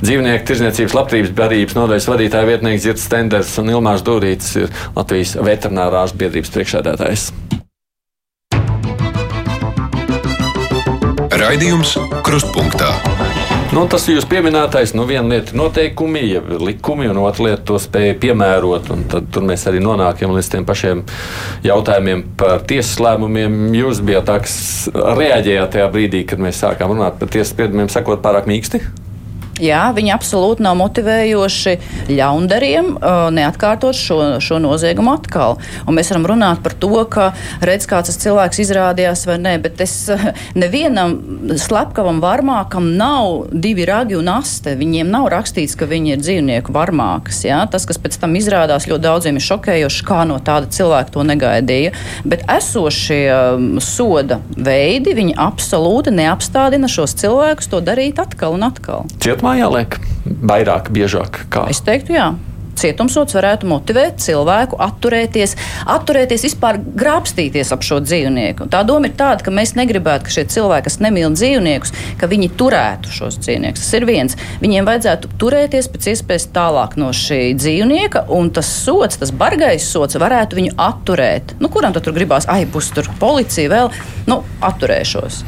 [0.05, 6.17] dzīvnieku tirzniecības labturības barības nodaļas vadītāja vietnieks Zirts Stenders un Ilmārs Dūrītis ir Latvijas veterinārās
[6.21, 7.31] biedrības priekšsēdētājs.
[11.31, 11.93] Raidījums
[12.27, 12.89] Krustpunktā.
[13.71, 14.97] Nu, tas ir jūs pieminētais.
[14.99, 18.91] Nu, viena lieta ir noteikumi, ja likumi, un otra lieta to spēja piemērot.
[19.13, 21.05] Tad mēs arī nonākam līdz tiem pašiem
[21.67, 23.61] jautājumiem par tiesas lēmumiem.
[23.79, 24.57] Jūs bijat tā, kas
[24.91, 28.83] reaģējāt tajā brīdī, kad mēs sākām runāt par tiesas spriedumiem, sakot pārāk mīksti.
[29.61, 31.75] Jā, viņi absolūti nav motivējoši
[32.09, 35.59] ļaundariem uh, neatkārtot šo, šo noziegumu atkal.
[35.85, 37.31] Un mēs varam runāt par to, ka
[37.65, 41.19] redz, kāds tas cilvēks izrādījās vai nē, bet es uh, nevienam
[41.61, 44.73] slepkavam varmākam nav divi ragi un aste.
[44.81, 47.43] Viņiem nav rakstīts, ka viņi ir dzīvnieku varmākas.
[47.45, 47.61] Jā?
[47.71, 51.93] Tas, kas pēc tam izrādās ļoti daudziem ir šokējoši, kā no tāda cilvēka to negaidīja.
[52.25, 59.09] Bet esošie um, soda veidi, viņi absolūti neapstādina šos cilvēkus to darīt atkal un atkal.
[59.21, 61.45] Cietumā jāliek vairāk, biežāk?
[61.53, 61.67] Kā?
[61.73, 62.31] Es teiktu, jā
[62.81, 65.57] cietumsots varētu motivēt cilvēku atturēties,
[65.91, 68.69] atturēties vispār grābstīties ap šo dzīvnieku.
[68.73, 72.51] Tā doma ir tāda, ka mēs negribētu, ka šie cilvēki, kas nemīl dzīvniekus, ka viņi
[72.61, 73.85] turētu šos dzīvniekus.
[73.85, 74.37] Tas ir viens.
[74.63, 80.19] Viņiem vajadzētu turēties pēc iespējas tālāk no šī dzīvnieka, un tas sots, tas bargais sots,
[80.21, 81.57] varētu viņu atturēt.
[81.61, 83.93] Nu, kuram tad tur gribās, ai, būs tur policija vēl,
[84.31, 85.41] nu, atturēšos.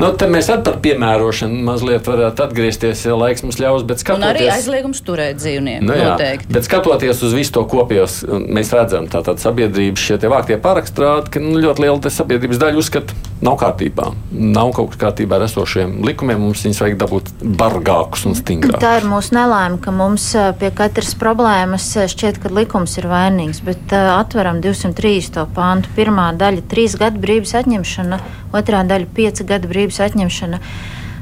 [0.00, 4.24] Nu, te mēs arī par piemērošanu mazliet varētu atgriezties, ja laiks mums ļaus, bet skatoties.
[4.24, 5.86] Un arī aizliegums turēt dzīvnieku.
[5.86, 6.52] Nu, jā, noteikti.
[6.56, 11.40] Bet skatoties uz visu to kopējos, mēs redzam, ka sabiedrības šie vāktie paraksti rāda, ka
[11.42, 14.06] nu, ļoti liela sabiedrības daļa uzskata, nav kārtībā.
[14.32, 16.40] Nav kaut kas kārtībā ar esošiem likumiem.
[16.40, 17.28] Mums viņus vajag dabūt
[17.60, 18.80] bargākus un stingrākus.
[18.80, 23.60] Tā ir mūsu nelaime, ka mums pie katras problēmas šķiet, ka likums ir vainīgs.
[23.66, 25.44] Bet uh, atveram 230.
[25.52, 25.92] pāntu.
[25.98, 28.22] Pirmā daļa- trīs gadu brīvības atņemšana,
[28.56, 30.64] otrā daļa- pieci gadu brīvības atņemšana.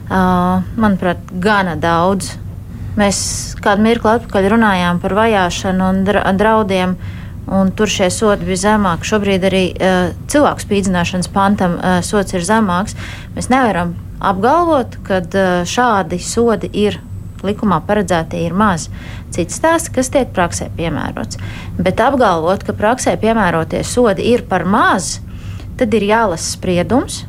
[0.04, 2.36] Uh, manuprāt, gana daudz
[2.98, 3.18] Mēs
[3.62, 6.04] kādu mirkli atpakaļ runājām par vajāšanu un
[6.38, 6.96] draudiem.
[7.54, 9.04] Un tur šie sodi bija zemāki.
[9.04, 12.96] Šobrīd arī uh, cilvēku spīdzināšanas pantam uh, sots ir zemāks.
[13.34, 13.92] Mēs nevaram
[14.24, 16.96] apgalvot, ka uh, šādi sodi ir
[17.44, 18.88] likumā paredzētie ir maz.
[19.34, 21.40] Cits stāsts, kas tiek praksē piemērots.
[21.76, 25.18] Bet apgalvot, ka praksē piemērotie sodi ir par maz,
[25.78, 27.24] tad ir jālasa spriedums,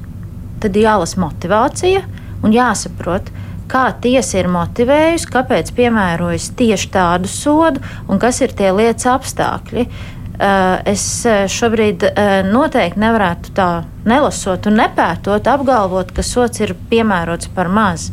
[0.63, 2.05] tad ir jālasa motivācija
[2.45, 3.31] un jāsaprot,
[3.71, 9.87] kā tiesa ir motivējusi, kāpēc piemērojas tieši tādu sodu un kas ir tie lietas apstākļi.
[10.35, 13.69] Eh, es eh, šobrīd eh, noteikti nevarētu tā
[14.07, 18.09] nelasot un nepētot, apgalvot, ka sots ir piemērots par maz.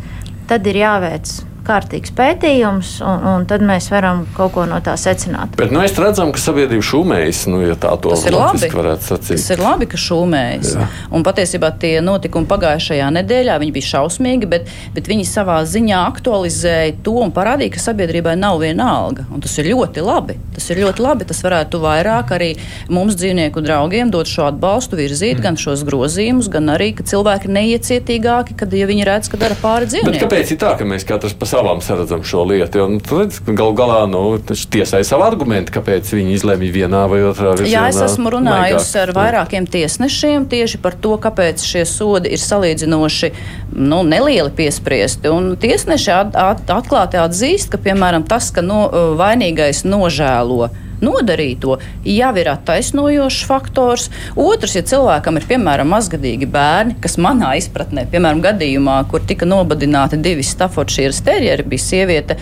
[0.46, 1.32] Tad ir jāveic
[1.66, 5.56] kārtīgs pētījums, un, un tad mēs varam kaut ko no tā secināt.
[5.58, 8.70] Bet nu, mēs redzam, ka sabiedrība šūmējas, nu, ja tā to Tas ir labi.
[8.74, 9.36] varētu sacīt.
[9.38, 10.72] Tas ir labi, ka šūmējas.
[10.76, 10.88] Jā.
[11.14, 16.96] Un patiesībā tie notikumi pagājušajā nedēļā viņi bija šausmīgi, bet, bet viņi savā ziņā aktualizēja
[17.06, 19.26] to un parādīja, ka sabiedrībai nav viena alga.
[19.32, 20.38] Un tas ir ļoti labi.
[20.56, 21.28] Tas ir ļoti labi.
[21.30, 22.50] Tas varētu vairāk arī
[22.92, 25.44] mums dzīvnieku draugiem dot šo atbalstu, virzīt mm.
[25.46, 29.86] gan šos grozījumus, gan arī, ka cilvēki neiecietīgāki, kad ja viņi redz, ka dara pāri
[29.86, 30.26] Bet dzīvniekiem.
[30.26, 32.80] kāpēc ir tā, ka mēs katrs pa savām saredzam šo lietu?
[32.80, 37.22] Jo, nu, redz, ka Galu galā nu, tiesai savu argumentu, kāpēc viņi izlemj vienā vai
[37.28, 37.72] otrā virzienā.
[37.72, 43.32] Jā, es esmu runājusi ar vairākiem tiesnešiem tieši par to, kāpēc šie sodi ir salīdzinoši
[43.76, 45.32] nu, nelieli piespriesti.
[45.32, 48.86] Un tiesneši at, at, atklāti atzīst, ka piemēram tas, ka no,
[49.20, 50.72] vainīgais nožēlo
[51.04, 51.78] nodarīto,
[52.08, 54.08] jau ir attaisnojošs faktors.
[54.38, 60.20] Otrs, ja cilvēkam ir piemēram mazgadīgi bērni, kas manā izpratnē, piemēram, gadījumā, kur tika nobadināti
[60.22, 62.38] divi Staffordshire terjeri, bija sieviete.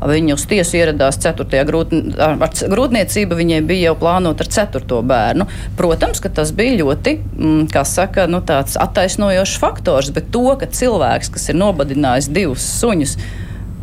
[0.00, 1.60] Viņa uz tiesu ieradās 4.
[1.68, 5.00] Grūtn, ar ar grūtniecību, viņai bija jau plānota ar 4.
[5.10, 5.46] bērnu.
[5.76, 10.70] Protams, ka tas bija ļoti, mm, kā saka, nu, tāds attaisnojošs faktors, bet to, ka
[10.80, 13.18] cilvēks, kas ir nobadinājis divus suņus,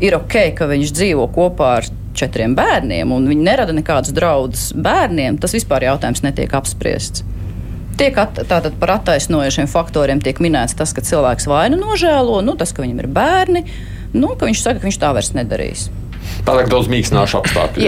[0.01, 5.39] ir ok, ka viņš dzīvo kopā ar četriem bērniem un viņi nerada nekādus draudus bērniem,
[5.41, 7.25] tas vispār jautājums netiek apspriests.
[7.97, 12.73] Tiek at, tātad par attaisnojošiem faktoriem tiek minēts tas, ka cilvēks vainu nožēlo, nu, tas,
[12.75, 13.63] ka viņam ir bērni,
[14.13, 15.87] nu, ka viņš saka, ka viņš tā vairs nedarīs.
[16.45, 17.87] Pārāk daudz mīkstināšu apstākļu.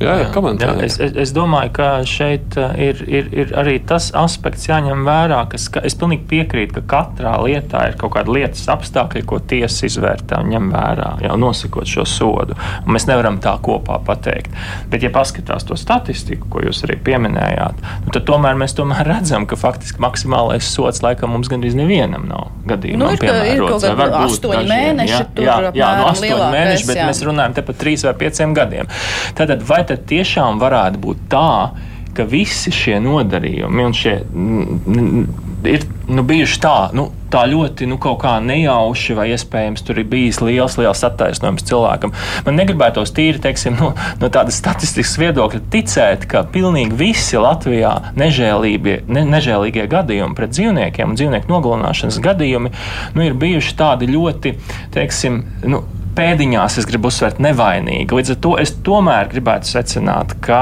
[0.00, 0.16] Jā.
[0.28, 4.68] jā, jā es, es, es domāju, ka šeit uh, ir, ir, ir arī tas aspekts
[4.68, 9.40] jāņem vērā, ka es pilnīgi piekrītu, ka katrā lietā ir kaut kāda lietas apstākļi, ko
[9.40, 12.56] tiesa izvērtē un ņem vērā, jau nosakot šo sodu.
[12.84, 14.52] Un mēs nevaram tā kopā pateikt.
[14.92, 19.48] Bet, ja paskatās to statistiku, ko jūs arī pieminējāt, nu, tad tomēr mēs tomēr redzam,
[19.48, 23.00] ka faktiski maksimālais sods laikam mums gandrīz nevienam nav gadījumā.
[23.00, 26.88] Nu, ir ir kaut astoņi dažiem, mēneši, jā, tur jā, jā, no astoņi lielākais, mēneši,
[26.90, 27.08] bet jā.
[27.08, 28.90] mēs runājam te par trīs vai pieciem gadiem.
[29.38, 31.50] Tātad, vai tad tiešām varētu būt tā,
[32.16, 34.14] ka visi šie nodarījumi un šie
[35.66, 37.98] ir nu, bijuši tā, nu, tā ļoti nu,
[38.46, 42.12] nejauši, vai iespējams tur ir bijis liels, liels attaisnojums cilvēkam.
[42.46, 49.00] Man negribētos tīri, teiksim, no, no tādas statistikas viedokļa ticēt, ka pilnīgi visi Latvijā nežēlīgie,
[49.10, 52.72] ne, nežēlīgie gadījumi pret dzīvniekiem un dzīvnieku nogalināšanas gadījumi
[53.16, 54.54] nu, ir bijuši tādi ļoti,
[54.94, 55.82] teiksim, nu,
[56.16, 58.16] pēdiņās es gribu uzsvērt nevainīgi.
[58.16, 60.60] Līdz ar to es tomēr gribētu secināt, ka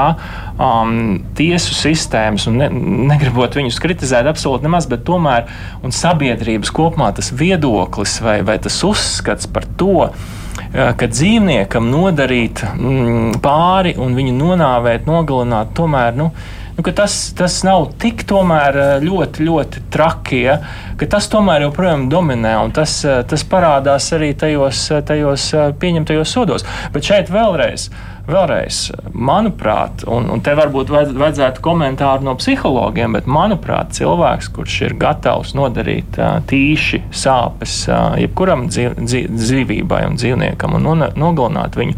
[0.59, 2.69] um, tiesu sistēmas, un ne,
[3.11, 5.47] negribot viņus kritizēt absolūti nemaz, bet tomēr
[5.95, 13.39] sabiedrības kopumā tas viedoklis vai, vai tas uzskats par to, eh, ka dzīvniekam nodarīt mm,
[13.43, 16.15] pāri un viņu nonāvēt, nogalināt, tomēr.
[16.19, 16.31] Nu,
[16.77, 20.57] Nu, tas, tas nav tik eh, ļoti, ļoti traki, ja,
[20.99, 26.33] ka tas tomēr joprojām dominē un tas, eh, tas parādās arī tajos, eh, tajos pieņemtajos
[26.35, 26.65] sodos.
[26.91, 27.89] Bet šeit vēlreiz.
[28.25, 34.77] Vēlreiz, manuprāt, un, un te varbūt vajadz- vajadzētu komentāru no psihologiem, bet manuprāt, cilvēks, kurš
[34.87, 36.17] ir gatavs nodarīt
[36.49, 37.75] tīši sāpes
[38.17, 41.93] jebkuram dzīv, dzīv, dzīvībai un dzīvniekam un nogalināt viņu,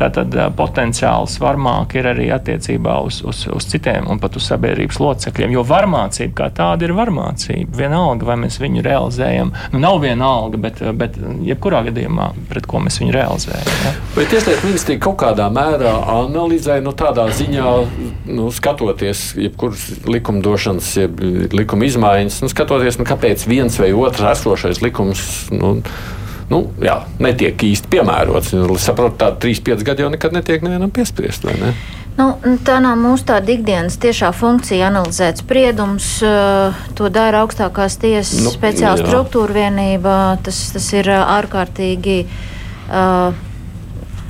[0.00, 0.16] tad
[0.56, 5.52] potenciāls varmāk ir arī attiecībā uz, uz, uz citiem un pat uz sabiedrības locekļiem.
[5.58, 7.76] Jo varmācība kā tāda ir varmācība.
[7.76, 12.96] Vienalga, vai mēs viņu realizējam, nu nav vienalga, bet, bet jebkurā gadījumā, pret ko mēs
[13.02, 13.76] viņu realizējam.
[13.84, 13.94] Ja?
[14.16, 17.70] Vai Tieslietu ministrija kaut kādā mērā analizē, nu, tādā ziņā,
[18.30, 21.22] nu, skatoties, jebkuras likumdošanas, jeb
[21.56, 25.26] likuma izmaiņas, nu, skatoties, nu, kāpēc viens vai otrs esošais likums.
[25.54, 25.78] Nu,
[26.46, 28.52] Nu, jā, netiek īsti piemērots.
[28.54, 31.42] Nu, Es saprotu, ka 3-5 gadi jau nekad netiek nevienam piespriest.
[31.42, 31.72] Ne?
[32.16, 32.28] Nu,
[32.64, 36.22] tā nav mūsu tāda ikdienas tiešā funkcija analizēt spriedumus.
[36.22, 40.38] eh, To dara augstākās tiesas Nu, nu, speciāla struktūra vienība.
[40.46, 43.34] Tas, tas ir eh, ārkārtīgi uh,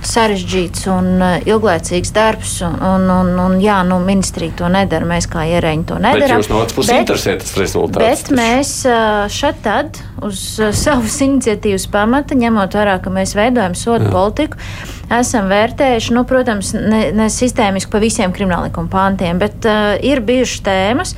[0.06, 2.56] sarežģīts un uh, ilglaicīgs darbs.
[2.66, 5.08] Un, un, un, jā, nu, ministrija to nedara.
[5.08, 6.42] Mēs kā ierēģi to Bet nedarām.
[6.42, 8.02] jūs no otras puses interesē tas rezultāts.
[8.02, 8.36] Bet taču.
[8.38, 9.00] mēs ā,
[9.32, 14.12] šeit tad uz ā, savas iniciatīvas pamata, ņemot vērā, ka mēs veidojam sodu Jā.
[14.14, 14.62] politiku,
[15.16, 20.64] esam vērtējuši, nu, protams, ne, ne sistēmiski pa visiem krimināllikuma pāntiem, bet uh, ir bijušas
[20.66, 21.16] tēmas.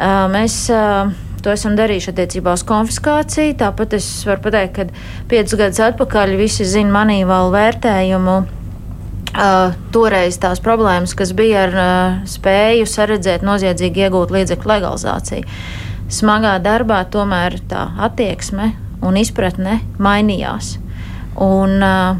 [0.00, 1.10] Uh, mēs uh,
[1.44, 3.56] to esam darījuši attiecībā uz konfiskāciju.
[3.60, 8.38] Tāpat es varu pateikt, ka piecus gadus atpakaļ visi zina manī vēl vērtējumu.
[9.30, 15.46] Uh, toreiz tās problēmas, kas bija ar uh, spēju saredzēt noziedzīgi iegūt līdzekļu legalizāciju.
[16.10, 18.72] Smagā darbā tomēr tā attieksme
[19.06, 20.74] un izpratne mainījās.
[21.38, 22.18] Un, uh,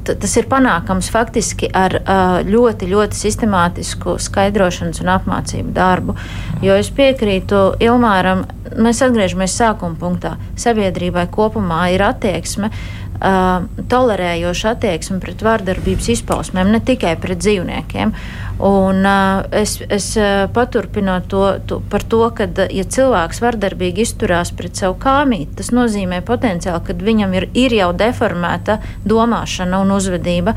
[0.00, 6.16] tas ir panākams faktiski ar uh, ļoti, ļoti sistemātisku skaidrošanas un apmācību darbu.
[6.64, 8.46] Jo es piekrītu Ilmāram,
[8.80, 10.36] mēs atgriežamies sākuma punktā.
[10.58, 18.14] Sabiedrībai kopumā ir attieksme uh, tolerējoša attieksme pret vārdarbības izpausmēm, ne tikai pret dzīvniekiem.
[18.58, 24.52] Un, uh, es es uh, paturpinu to, to, par to, ka, ja cilvēks vardarbīgi izturās
[24.54, 28.78] pret savu kāmīti, tas nozīmē potenciāli, ka viņam ir, ir jau deformēta
[29.08, 30.54] domāšana un uzvedība.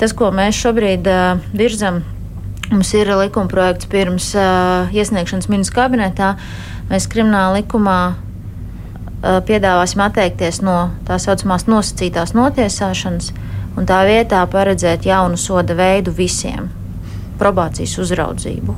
[0.00, 2.02] Tas, ko mēs šobrīd uh, virzam,
[2.70, 6.34] mums ir likuma projekts pirms uh, iesniegšanas ministra kabinetā.
[6.88, 10.78] Mēs krimināla likumā uh, piedāvāsim atteikties no
[11.08, 13.34] tā saucamās nosacītās notiesāšanas
[13.74, 16.70] un tā vietā paredzēt jaunu soda veidu visiem-
[17.40, 18.76] probācijas uzraudzību.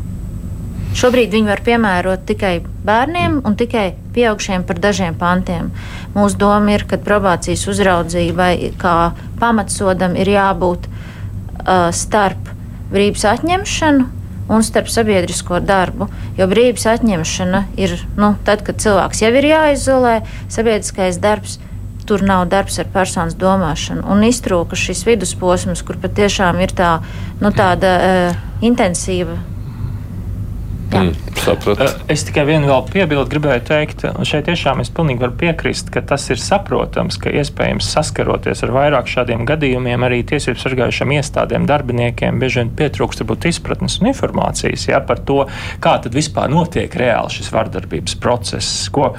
[0.96, 2.54] Šobrīd viņi var piemērot tikai
[2.86, 5.68] bērniem un tikai pieaugšiem par dažiem pantiem.
[6.14, 12.48] Mūsu doma ir, ka probācijas uzraudzībai kā pamatsodam ir jābūt uh, starp
[12.94, 14.08] brīvības atņemšanu
[14.48, 16.08] un starp sabiedrisko darbu.
[16.38, 20.16] Jo brīvības atņemšana ir nu, tad, kad cilvēks jau ir jāizolē,
[20.48, 21.60] sabiedriskais darbs.
[22.06, 24.04] Tur nav darbs ar personas domāšanu.
[24.06, 26.92] Un iztrūka šis vidusposms, kur patiešām ir tā,
[27.42, 29.36] nu, tāda uh, intensīva
[30.94, 31.84] Mm, sapratu.
[32.08, 36.00] es tikai vienu vēl piebildu gribēju teikt, un šeit tiešām es pilnīgi varu piekrist, ka
[36.12, 42.38] tas ir saprotams, ka iespējams saskaroties ar vairāk šādiem gadījumiem, arī tiesību sargājušiem iestādēm, darbiniekiem
[42.42, 45.42] bieži vien pietrūkst varbūt izpratnes un informācijas ja, par to,
[45.82, 48.86] kā tad vispār notiek reāli šis vardarbības process.
[48.94, 49.10] Ko,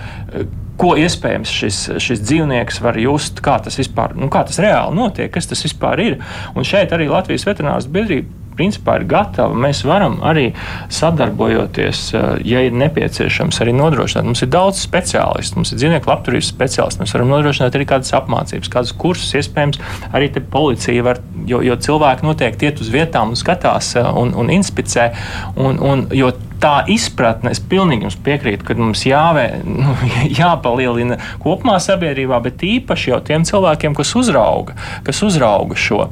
[0.79, 5.31] ko iespējams šis, šis dzīvnieks var just, kā tas vispār, nu, kā tas reāli notiek,
[5.35, 6.19] kas tas vispār ir.
[6.55, 9.55] Un šeit arī Latvijas veterinārs biedrība principā ir gatava.
[9.57, 10.49] Mēs varam arī
[10.93, 14.27] sadarbojoties, eh, ja ir nepieciešams, arī nodrošināt.
[14.27, 17.03] Mums ir daudz speciālistu, mums ir dzīvnieku labturības speciālisti.
[17.03, 19.79] Mēs varam nodrošināt arī kādas apmācības, kādus kursus, iespējams,
[20.13, 24.51] arī policija var, jo, jo cilvēki noteikti iet uz vietām un skatās eh, un, un
[24.53, 25.11] inspicē.
[25.57, 26.31] Un, un, jo
[26.61, 29.95] tā izpratne, es pilnīgi jums piekrītu, ka mums jāvē, nu,
[30.39, 34.77] jāpalielina kopumā sabiedrībā, bet īpaši jau tiem cilvēkiem, kas uzrauga,
[35.07, 36.07] kas uzrauga šo.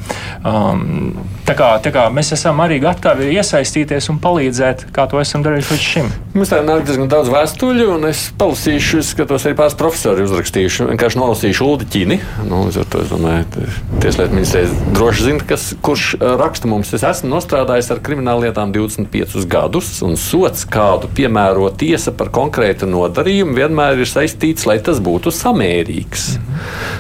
[0.46, 1.16] Um,
[1.48, 5.74] tā kā, tā kā mēs esam arī gatavi iesaistīties un palīdzēt, kā to esam darījuši
[5.74, 6.12] līdz šim.
[6.36, 10.90] Mums tā nāk diezgan daudz vēstuļu, un es palasīšu, es skatos arī pāris profesori uzrakstījuši,
[10.92, 12.20] vienkārši nolasīšu Uldi Ķini.
[12.50, 13.66] Nu, to, es domāju,
[14.04, 16.92] Tieslietu ministrijas droši zina, kas, kurš uh, raksta mums.
[16.96, 23.56] Es esmu nostrādājis ar krimināllietām 25 gadus, un sots, kādu piemēro tiesa par konkrētu nodarījumu,
[23.56, 26.28] vienmēr ir saistīts, lai tas būtu samērīgs.
[26.36, 26.56] Mhm.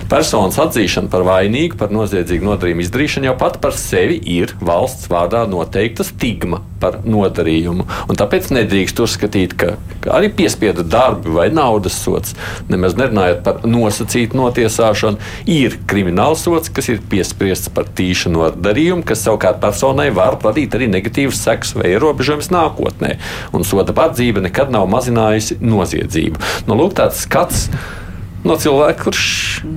[0.10, 5.44] Personas atzīšana par vainīgu par noziedzīgu nodarījumu izdarīšanu jau pat par sevi ir valsts vārdā
[5.50, 7.86] noteikta stigma par nodarījumu.
[8.12, 12.36] Un tāpēc nedrīkst uzskatīt, ka, ka arī piespiedu darbi vai naudas sots,
[12.70, 15.18] nemaz nerunājot par nosacītu notiesāšanu,
[15.50, 20.92] ir krimināls sots, kas ir piespriests par tīšu nodarījumu, kas savukārt personai var radīt arī
[20.92, 23.16] negatīvas sekas vai ierobežojumus nākotnē.
[23.56, 26.42] Un soda padzīve nekad nav mazinājusi noziedzību.
[26.70, 27.70] Nu, lūk, tāds skats
[28.46, 29.24] no cilvēka, kurš.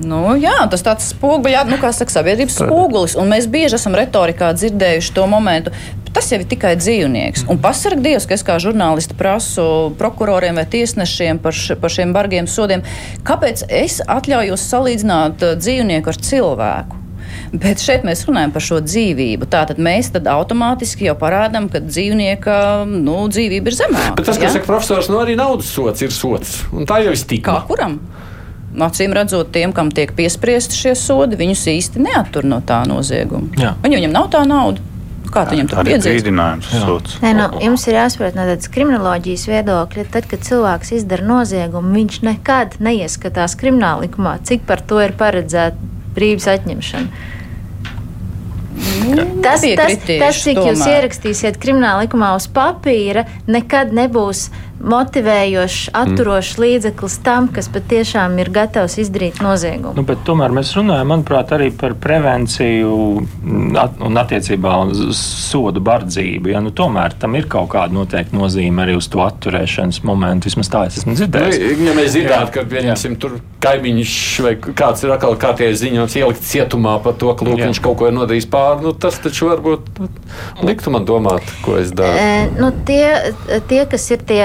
[0.05, 3.15] Nu, jā, tas tāds spoguļs, nu, kā saka, sabiedrības spogulis.
[3.19, 5.73] Un mēs bieži esam retorikā dzirdējuši to momentu.
[6.13, 7.45] Tas jau ir tikai dzīvnieks.
[7.53, 9.65] Un pasarg Dievs, ka es kā žurnālisti prasu
[9.99, 12.81] prokuroriem vai tiesnešiem par, š, par šiem bargiem sodiem,
[13.27, 16.99] kāpēc es atļaujos salīdzināt uh, dzīvnieku ar cilvēku?
[17.49, 19.47] Bet šeit mēs runājam par šo dzīvību.
[19.49, 22.55] Tātad mēs automātiski jau parādām, ka dzīvnieka
[22.89, 24.15] nu, dzīvība ir zemāka.
[24.19, 24.55] Bet tas, kas ja?
[24.59, 26.59] saka profesors, nu arī naudas sots ir sots.
[26.75, 27.59] Un tā jau ir stigma.
[27.59, 27.97] Kā kuram?
[28.85, 33.49] Acīm redzot, tiem, kam tiek piespriesti šie sodi, viņus īsti neattur no tā nozieguma.
[33.57, 33.73] Jā.
[33.81, 34.85] Viņam nav tā nauda.
[35.29, 36.69] Kā viņam tur bija brīdinājums?
[37.21, 42.21] Nē, nu, jums ir jāsaprot no tādas kriminoloģijas viedokļa, tad, kad cilvēks izdara noziegumu, viņš
[42.25, 45.77] nekad neieskatās krimināla likumā, cik par to ir paredzēta
[46.17, 47.27] brīvības atņemšana.
[49.43, 50.71] Tas, tas, tas, cik tomēr.
[50.71, 54.47] jūs ierakstīsiet krimināla likumā uz papīra, nekad nebūs
[54.79, 56.63] motivējošs, atturošs mm.
[56.63, 59.95] līdzeklis tam, kas patiešām ir gatavs izdarīt noziegumu.
[59.97, 62.93] Nu, tomēr mēs runājam, manuprāt, arī par prevenciju
[63.79, 66.53] at, un attiecībā uz sodu bardzību.
[66.53, 66.63] Ja?
[66.63, 70.49] Nu, tomēr tam ir kaut kāda noteikta nozīme arī uz to atturēšanas momentu.
[70.49, 71.59] Vismaz tā es esmu dzirdējis.
[71.79, 74.15] Nu, ja mēs zinām, ka pieņemsim, tur kaimiņš
[74.45, 78.07] vai kāds ir atkal kārtējis ziņojums ielikt cietumā par to, ka lūk, viņš kaut ko
[78.07, 80.09] ir nodarījis pāri, nu, tas taču varbūt nu,
[80.69, 82.15] liktu man domāt, ko es daru.
[82.15, 83.33] E, nu, tie,
[83.67, 84.43] tie, kas ir tie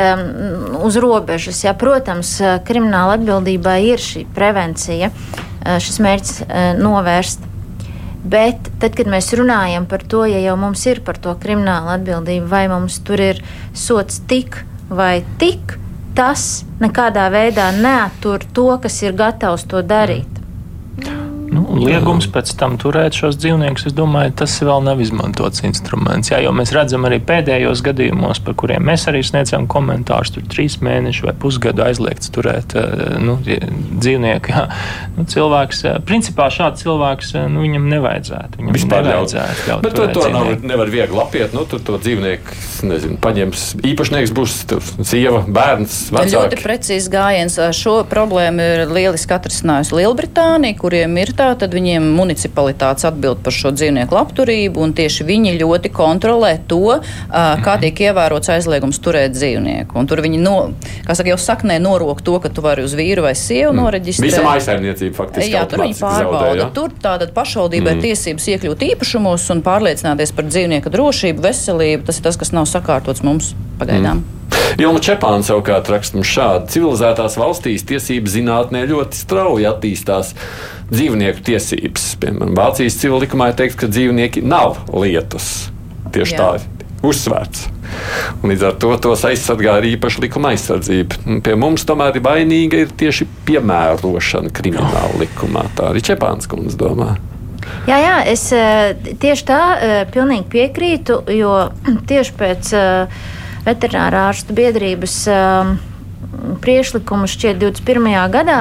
[0.85, 1.63] uz robežas.
[1.65, 5.11] Jā, protams, krimināla atbildībā ir šī prevencija,
[5.63, 6.45] šis mērķis
[6.81, 7.51] novērst.
[8.25, 12.47] Bet tad, kad mēs runājam par to, ja jau mums ir par to kriminālu atbildību,
[12.49, 13.43] vai mums tur ir
[13.77, 15.77] sots tik vai tik,
[16.17, 20.34] tas nekādā veidā neatur to, kas ir gatavs to darīt.
[21.55, 26.33] Nu, Un liegums pēc tam turēt šos dzīvniekus, es domāju, tas vēl nav izmantots instruments.
[26.33, 30.81] Jā, jo mēs redzam arī pēdējos gadījumos, par kuriem mēs arī sniedzam komentārus, tur trīs
[30.83, 34.55] mēneši vai pusgadu aizliegts turēt eh, nu, dzīvnieku.
[34.55, 34.65] Jā.
[35.15, 38.61] Nu, cilvēks, eh, principā šāds cilvēks, eh, nu, viņam nevajadzētu.
[38.63, 39.87] Viņam Vispār nevajadzētu ļaut.
[39.87, 41.55] Bet to, to nav, nevar viegli apiet.
[41.55, 42.59] Nu, tu to dzīvnieku,
[42.91, 43.67] nezinu, paņems.
[43.93, 44.59] Īpašnieks būs
[45.07, 46.35] sieva, bērns, vecāki.
[46.35, 47.61] Ļoti precīzi gājiens.
[47.77, 53.73] Šo problēmu ir lieliski atrisinājusi Lielbritānija, kuriem ir tā tad viņiem municipalitātes atbild par šo
[53.75, 56.99] dzīvnieku labturību, un tieši viņi ļoti kontrolē to,
[57.31, 59.99] kā tiek ievērots aizliegums turēt dzīvnieku.
[60.01, 60.57] Un tur viņi, no,
[61.07, 63.83] kā saka, jau saknē norok to, ka tu vari uz vīru vai sievu mm.
[63.83, 64.31] noreģistrēt.
[64.31, 65.51] Visa maisaimniecība faktiski.
[65.55, 66.45] Jā, tur viņi pārbauda.
[66.45, 66.71] Zaudē, ja?
[66.77, 68.01] Tur tātad pašvaldībai mm.
[68.01, 72.07] ir tiesības iekļūt īpašumos un pārliecināties par dzīvnieku drošību, veselību.
[72.09, 74.23] Tas ir tas, kas nav sakārtots mums pagaidām.
[74.23, 74.44] Mm.
[74.81, 80.35] Ilma Čepāna savukārt raksta mums šādi: civilizētās valstīs tiesību zinātnē ļoti strauji attīstās
[80.91, 82.09] dzīvnieku tiesības.
[82.23, 85.69] Piemēram, Vācijas civil likumā ir teikts, ka dzīvnieki nav lietas.
[86.15, 86.41] Tieši Jā.
[86.41, 86.75] tā
[87.05, 87.69] uzsvērts.
[88.45, 91.21] Līdz ar to tos aizsargā arī īpaši likuma aizsardzība.
[91.45, 95.69] Pie mums tomēr ir vainīga ir tieši piemērošana krimināla likumā.
[95.77, 97.15] Tā arī Čepāns kundze domā.
[97.89, 101.55] Jā, jā, es eh, tieši tā eh, pilnīgi piekrītu, jo
[102.11, 103.25] tieši pēc uh,
[103.65, 105.77] veterinārā ārstu biedrības um,
[106.65, 108.11] priešlikumu šķiet 21.
[108.33, 108.59] gadā.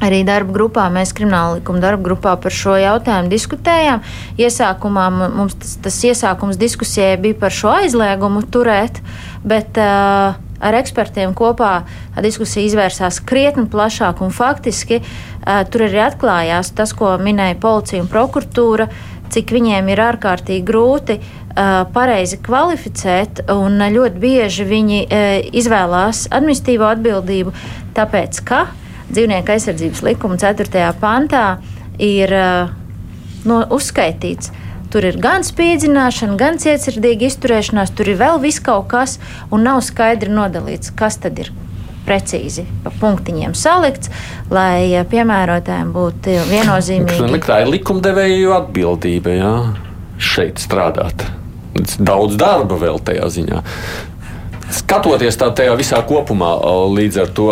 [0.00, 4.00] Arī darba grupā, mēs krimināla likuma darba grupā par šo jautājumu diskutējām.
[4.40, 9.02] Iesākumā mums tas, tas iesākums diskusijai bija par šo aizliegumu turēt,
[9.44, 11.82] bet uh, ar ekspertiem kopā
[12.24, 18.08] diskusija izvērsās krietni plašāk un faktiski uh, tur arī atklājās tas, ko minēja policija un
[18.08, 18.88] prokuratūra,
[19.30, 21.30] cik viņiem ir ārkārtīgi grūti uh,
[21.94, 25.00] pareizi kvalificēt, un ļoti bieži viņi
[25.60, 27.54] izvēlās administratīvo atbildību,
[27.96, 28.64] tāpēc ka
[29.10, 30.86] dzīvnieku aizsardzības likuma 4.
[31.00, 31.44] pantā
[31.98, 32.32] ir
[33.44, 34.52] no, uzskaitīts.
[34.90, 39.18] Tur ir gan spīdzināšana, gan cietsirdīga izturēšanās, tur ir vēl viss kaut kas,
[39.54, 41.52] un nav skaidri nodalīts, kas tad ir
[42.06, 44.12] precīzi pa punktiņiem salikts,
[44.52, 47.42] lai piemērotājiem būtu viennozīmīgi.
[47.46, 49.54] Tā ir likumdevēju atbildība, jā,
[50.20, 51.28] šeit strādāt
[52.02, 53.60] daudz darba vēl tajā ziņā
[54.74, 56.54] skatoties tā tajā visā kopumā,
[56.96, 57.48] līdz ar to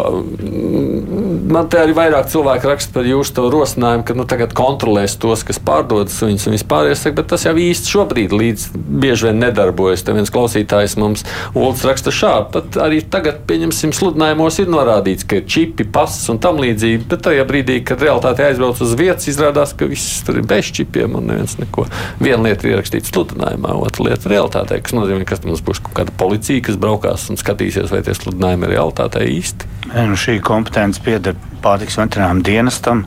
[1.49, 5.61] man te arī vairāk cilvēki raksta par jūsu rosinājumu, ka nu, tagad kontrolēs tos, kas
[5.63, 10.05] pārdod suņus un vispārējais, bet tas jau īsti šobrīd līdz bieži vien nedarbojas.
[10.05, 11.25] Te viens klausītājs mums
[11.59, 16.41] Ulds raksta šādi, pat arī tagad, pieņemsim, sludinājumos ir norādīts, ka ir čipi, pasas un
[16.43, 20.49] tam līdzīgi, bet tajā brīdī, kad realitāte aizbrauc uz vietas, izrādās, ka viss tur ir
[20.49, 21.87] bez čipiem un neviens neko.
[22.23, 26.15] Viena lieta ir ierakstīta sludinājumā, otra lieta realitātē, kas nozīmē, ka mums būs kaut kāda
[26.21, 29.69] policija, kas braukā rokās un skatīsies, vai tie sludinājumi ir realitātē īsti.
[30.09, 33.07] Nu, šī kompetence pieder pārtiks veterināram dienestam.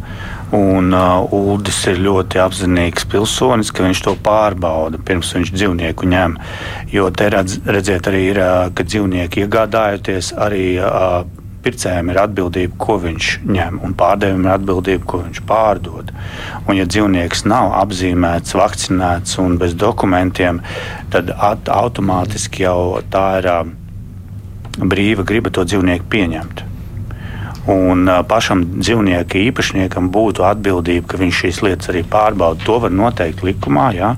[0.51, 6.35] Un uh, Uldis ir ļoti apzinīgs pilsonis, ka viņš to pārbauda pirms viņš dzīvnieku ņem.
[6.91, 10.65] Jo te redz, redziet, arī ir, uh, ka dzīvnieki iegādājoties arī.
[10.79, 16.09] Uh, pircējiem ir atbildība, ko viņš ņem, un pārdevējiem ir atbildība, ko viņš pārdod.
[16.63, 20.63] Un, ja dzīvnieks nav apzīmēts, vakcinēts un bez dokumentiem,
[21.13, 23.51] tad at, automātiski jau tā ir
[24.77, 26.67] brīva griba to dzīvnieku pieņemt.
[27.69, 32.63] Un pašam dzīvnieka īpašniekam būtu atbildība, ka viņš šīs lietas arī pārbauda.
[32.65, 33.91] To var noteikt likumā.
[33.93, 34.15] Ja?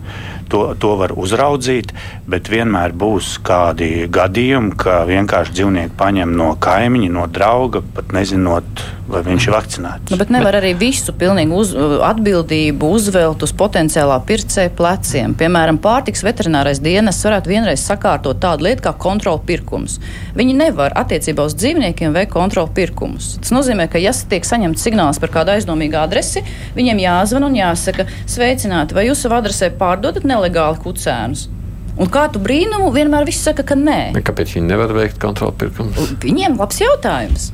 [0.54, 1.92] To, to var uzraudzīt,
[2.30, 8.84] bet vienmēr būs kādi gadījumi, ka vienkārši dzīvnieki paņem no kaimiņa, no drauga, pat nezinot,
[9.12, 10.14] vai viņš ir vakcinēts.
[10.14, 11.74] Nu, bet nevar arī visu pilnīgi uz,
[12.08, 15.36] atbildību uzvelt uz potenciālā pircēja pleciem.
[15.40, 20.00] Piemēram, pārtiks veterinārais dienas varētu vienreiz sakārtot tādu lietu kā kontrolu pirkums.
[20.38, 23.34] Viņi nevar attiecībā uz dzīvniekiem veikt kontrolu pirkumus.
[23.44, 26.46] Tas nozīmē, ka, ja tiek saņemts signāls par kādu aizdomīgu adresi,
[26.78, 31.50] viņiem jāzvan un jāsaka, sveicināti, vai jūs savā adresē pārdodat nelegāli kucēnus.
[31.94, 34.16] Un kā tu brīnumu, vienmēr viss saka, ka nē.
[34.26, 36.08] Kāpēc viņi nevar veikt kontrolu pirkumu?
[36.24, 37.52] Viņiem labs jautājums.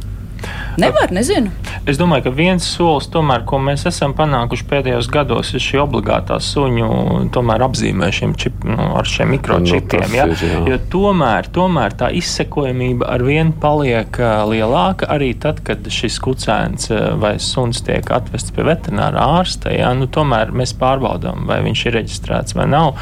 [0.80, 1.52] Nevar, nezinu.
[1.90, 6.38] Es domāju, ka viens solis, tomēr, ko mēs esam panākuši pēdējos gados, ir šī obligātā
[6.44, 6.90] suņu
[7.36, 10.06] apzīmēšana čip, nu, ar šiem mikročipiem.
[10.08, 10.28] Nu, ja?
[10.30, 10.62] ir, jā.
[10.70, 14.20] jo tomēr, tomēr tā izsekojamība ar vienu paliek
[14.50, 19.74] lielāka arī tad, kad šis kucēns vai suns tiek atvests pie veterināra ārsta.
[19.76, 19.92] Ja?
[19.98, 22.96] Nu, tomēr mēs pārbaudām, vai viņš ir reģistrēts vai nav.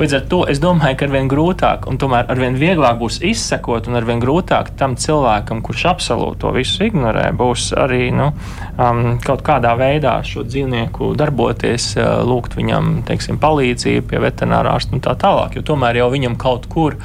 [0.00, 4.00] Līdz ar to es domāju, ka arvien grūtāk un tomēr arvien vieglāk būs izsekot un
[4.00, 8.30] arvien grūtāk tam cilvēkam, kurš absolūti to visu ignorē, būs arī nu,
[8.76, 14.96] um, kaut kādā veidā šo dzīvnieku darboties, uh, lūgt viņam teiksim, palīdzību pie veterinārā ārsta
[14.96, 15.58] un tā tālāk.
[15.58, 16.98] Jo tomēr jau viņam kaut kur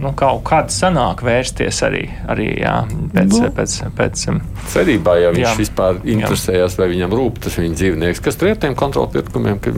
[0.00, 2.74] nu, kaut kāda sanāk vērsties arī, arī jā,
[3.14, 3.50] pēc, nu.
[3.54, 6.82] pēc, pēc, pēc cerībā, ja viņš jā, vispār interesējās, jā.
[6.82, 9.62] vai viņam rūp tas viņa dzīvnieks, kas tur ir tiem kontrolpirkumiem.
[9.62, 9.74] Ka,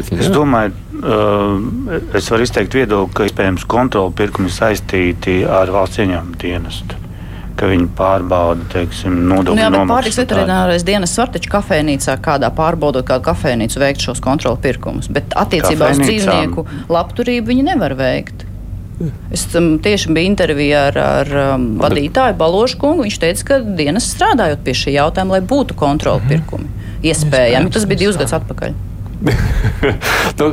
[0.00, 7.03] es domāju, uh, es varu izteikt viedokli, ka iespējams kontrolpirkumi saistīti ar valsts ieņēmumu dienestu
[7.58, 9.92] ka viņi pārbauda, teiksim, nodokļu nu, nomaksas.
[9.92, 15.36] Pārtiks veterinārais dienas var taču kafejnīcā kādā pārbaudot kādu kafejnīcu veikt šos kontrolu pirkumus, bet
[15.38, 18.46] attiecībā uz dzīvnieku labturību viņi nevar veikt.
[19.34, 23.02] Es um, tieši biju intervijā ar, ar um, vadītāju Balošu kungu.
[23.06, 26.30] Viņš teica, ka dienas strādājot pie šī jautājuma, lai būtu kontrolu mhm.
[26.30, 26.90] pirkumi.
[27.04, 27.72] Iespējami.
[27.74, 28.76] Tas bija divus gadus atpakaļ.
[30.40, 30.48] nu,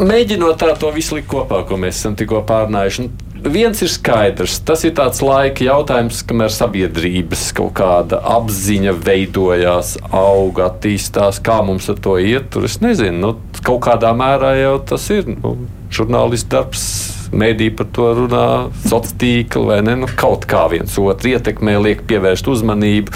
[0.00, 3.04] mēģinot tā to visu likt kopā, ko mēs esam tikko pārnājuši.
[3.04, 4.58] Nu, viens ir skaidrs.
[4.66, 11.40] Tas ir tāds laika jautājums, kamēr sabiedrības kaut kāda apziņa veidojās, auga, attīstās.
[11.44, 13.16] Kā mums ar to iet, tur es nezinu.
[13.16, 15.56] Nu, kaut kādā mērā jau tas ir nu,
[15.94, 16.86] žurnālists darbs
[17.36, 18.46] Mēdī par to runā,
[18.86, 19.96] sociālā tīkla vai ne?
[20.00, 23.12] Nu, kaut kā viens otru ietekmē, liek pievērst uzmanību.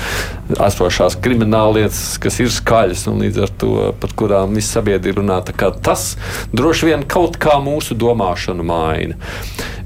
[0.60, 5.40] Esošās krimināllietas, kas ir skaļas un līdz ar to par kurām visa sabiedrība runā.
[5.80, 6.14] Tas
[6.52, 9.16] droši vien kaut kā mūsu domāšanu maina.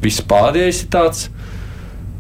[0.05, 1.28] Vispārējais ir tāds.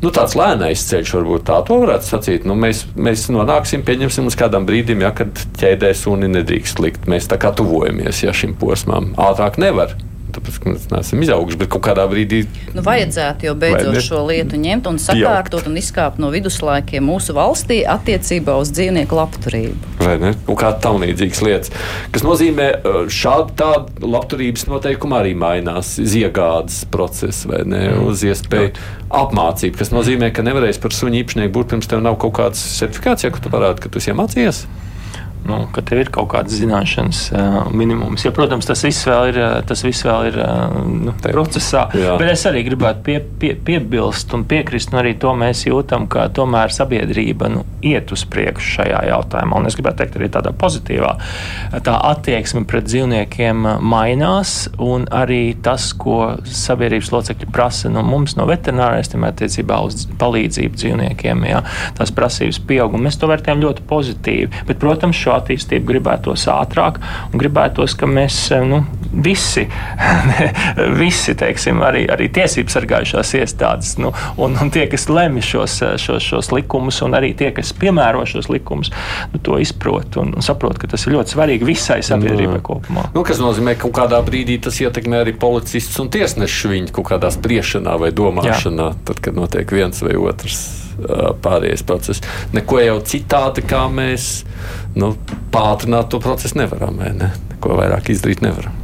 [0.04, 2.42] Nu, tāds lēnais ceļš, varbūt tā varētu sacīt.
[2.44, 3.86] Nu, mēs, mēs nonāksim,
[4.28, 7.06] uz kādam brīdim, ja kad ķēdē suni nedrīkst likt.
[7.08, 9.14] Mēs tā kā tuvojamies ja, šim posmam.
[9.16, 9.96] Ātrāk nevar
[10.34, 12.44] tāpēc, ka mēs neesam izauguši, bet kaut kādā brīdī.
[12.74, 17.82] Nu, vajadzētu jau beidzot šo lietu ņemt un sakārtot un izkāpt no viduslaikiem mūsu valstī
[17.88, 19.92] attiecībā uz dzīvnieku labturību.
[20.02, 20.34] Vai ne?
[20.50, 21.74] Un kā tam līdzīgas lietas.
[22.14, 22.68] Kas nozīmē,
[23.12, 28.06] šādi tādi labturības noteikumi arī mainās, iegādes procesi vai ne, mm.
[28.10, 28.72] uz iespēju
[29.14, 33.30] apmācību, kas nozīmē, ka nevarēs par suņu īpašnieku būt pirms tev nav kaut kādas certifikācijas,
[33.30, 34.64] ja tu parādi, ka tu esi iemācījies
[35.48, 38.24] nu, ka tev ir kaut kādas zināšanas uh, minimums.
[38.26, 41.86] Ja, protams, tas viss vēl ir, tas viss vēl ir uh, nu, procesā.
[41.96, 42.16] Jā.
[42.20, 46.26] Bet es arī gribētu pie, pie, piebilst un piekrist, un arī to mēs jūtam, ka
[46.34, 49.60] tomēr sabiedrība nu, iet uz priekšu šajā jautājumā.
[49.60, 51.12] Un es gribētu teikt, arī tādā pozitīvā
[51.84, 58.48] tā attieksme pret dzīvniekiem mainās, un arī tas, ko sabiedrības locekļi prasa no mums, no
[58.48, 61.62] veterināristiem, attiecībā uz palīdzību dzīvniekiem, jā,
[61.98, 64.64] tās prasības pieaug, un mēs to vērtējam ļoti pozitīvi.
[64.68, 67.00] Bet, protams, šo attīstību gribētos ātrāk
[67.32, 68.82] un gribētos, ka mēs eh, nu,
[69.24, 69.66] visi,
[71.02, 75.96] visi teiksim, arī, arī tiesību sargājušās iestādes nu, un, un tie, kas lemj šos, eh,
[76.00, 78.92] šos, šos likumus, un arī tie, kas piemēro šos likumus,
[79.32, 83.08] nu, to izprot un, un saprot, ka tas ir ļoti svarīgi visai sabiedrībai nu, kopumā.
[83.16, 87.12] Nu, kas nozīmē, ka kaut kādā brīdī tas ietekmē arī policistus un tiesnešus viņu kaut
[87.12, 89.04] kādā spriešanā vai domāšanā, Jā.
[89.10, 90.83] tad, kad notiek viens vai otrs
[91.44, 92.24] pārējais process.
[92.54, 94.44] Neko jau citādi, kā mēs
[94.98, 95.14] nu,
[95.54, 96.98] pātrināt to procesu nevaram.
[97.00, 97.32] Ne?
[97.52, 98.74] Neko vairāk izdarīt nevaram.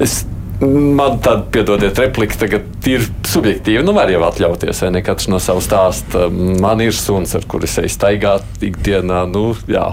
[0.00, 0.22] Es
[0.60, 3.80] Man tāda, piedodiet, replika tagad ir subjektīva.
[3.80, 6.26] Nu, var jau atļauties, vai ne katrs no savas stāsta.
[6.60, 9.22] Man ir suns, ar kuru es eju staigāt ikdienā.
[9.32, 9.86] Nu, jā.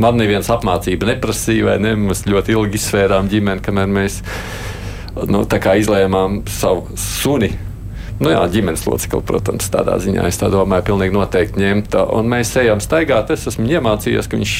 [0.00, 1.92] Man neviens apmācība neprasīja, vai ne?
[2.08, 4.22] Mēs ļoti ilgi izsvērām ģimeni, kamēr mēs
[5.28, 7.52] nu, izlēmām savu suni
[8.18, 11.94] Nu, jā, ģimenes locekli, protams, tādā ziņā es tā domāju, pilnīgi noteikti ņemt.
[12.18, 13.30] Un mēs ejam staigāt.
[13.30, 14.54] Es esmu iemācījies, ka viņš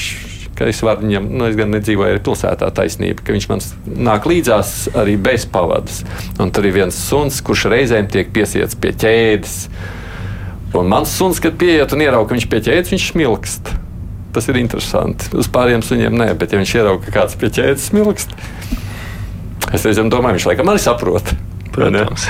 [0.58, 3.62] ka es varu viņam, nu, es gan nedzīvoju arī pilsētā taisnība, ka viņš man
[4.08, 6.02] nāk līdzās arī bez pavadas.
[6.42, 9.58] Un tur ir viens suns, kurš reizēm tiek piesiets pie ķēdes.
[10.78, 13.70] Un mans suns, kad pieiet un ierauga, ka viņš pie ķēdes, viņš smilkst.
[14.34, 15.30] Tas ir interesanti.
[15.38, 18.34] Uz pāriem suņiem nē, bet ja viņš ierauga, ka kāds pie ķēdes smilkst,
[19.72, 21.32] es reizēm domāju, viņš laikam arī saprot.
[21.78, 22.26] Protams.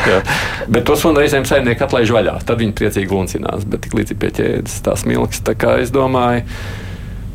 [0.75, 2.37] bet tos un reizēm saimnieki atlaiž vaļā.
[2.49, 5.43] Tad viņi priecīgi luncinās, bet tik līdz pie ķēdes tās milks.
[5.47, 6.45] Tā kā es domāju,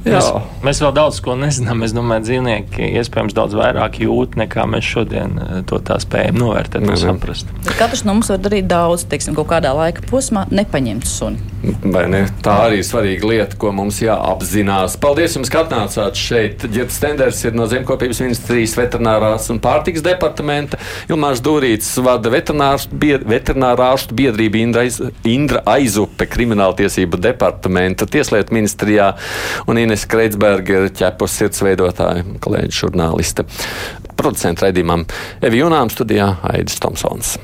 [0.04, 0.28] Mēs,
[0.66, 1.84] mēs vēl daudz ko nezinām.
[1.86, 6.84] Es domāju, dzīvnieki iespējams daudz vairāk jūt, nekā mēs šodien eh, to tā spējam novērtēt
[6.84, 7.52] un saprast.
[7.64, 11.54] Bet katrs no mums var darīt daudz, teiksim, kaut kādā laika posmā, nepaņemt suni.
[11.64, 12.26] Vai ne?
[12.44, 14.98] Tā arī ir svarīga lieta, ko mums jāapzinās.
[15.00, 16.66] Paldies jums, ka atnācāt šeit.
[16.68, 20.80] Ģērts Stenders ir no Zemkopības ministrijas veterinārās un pārtiks departamenta.
[21.08, 25.00] Ilmārs Dūrīts vada veterinārārstu biedrību Indra, Aiz,
[25.30, 29.14] Indra Aizupe krimināltiesību departamenta tieslietu ministrijā
[29.64, 33.46] un Ines Kreitsberga, ķepus sirds veidotāja, kolēģi žurnāliste.
[34.18, 35.06] Producenta raidījumam
[35.46, 37.36] Evi Junām studijā Aidis Tomsons.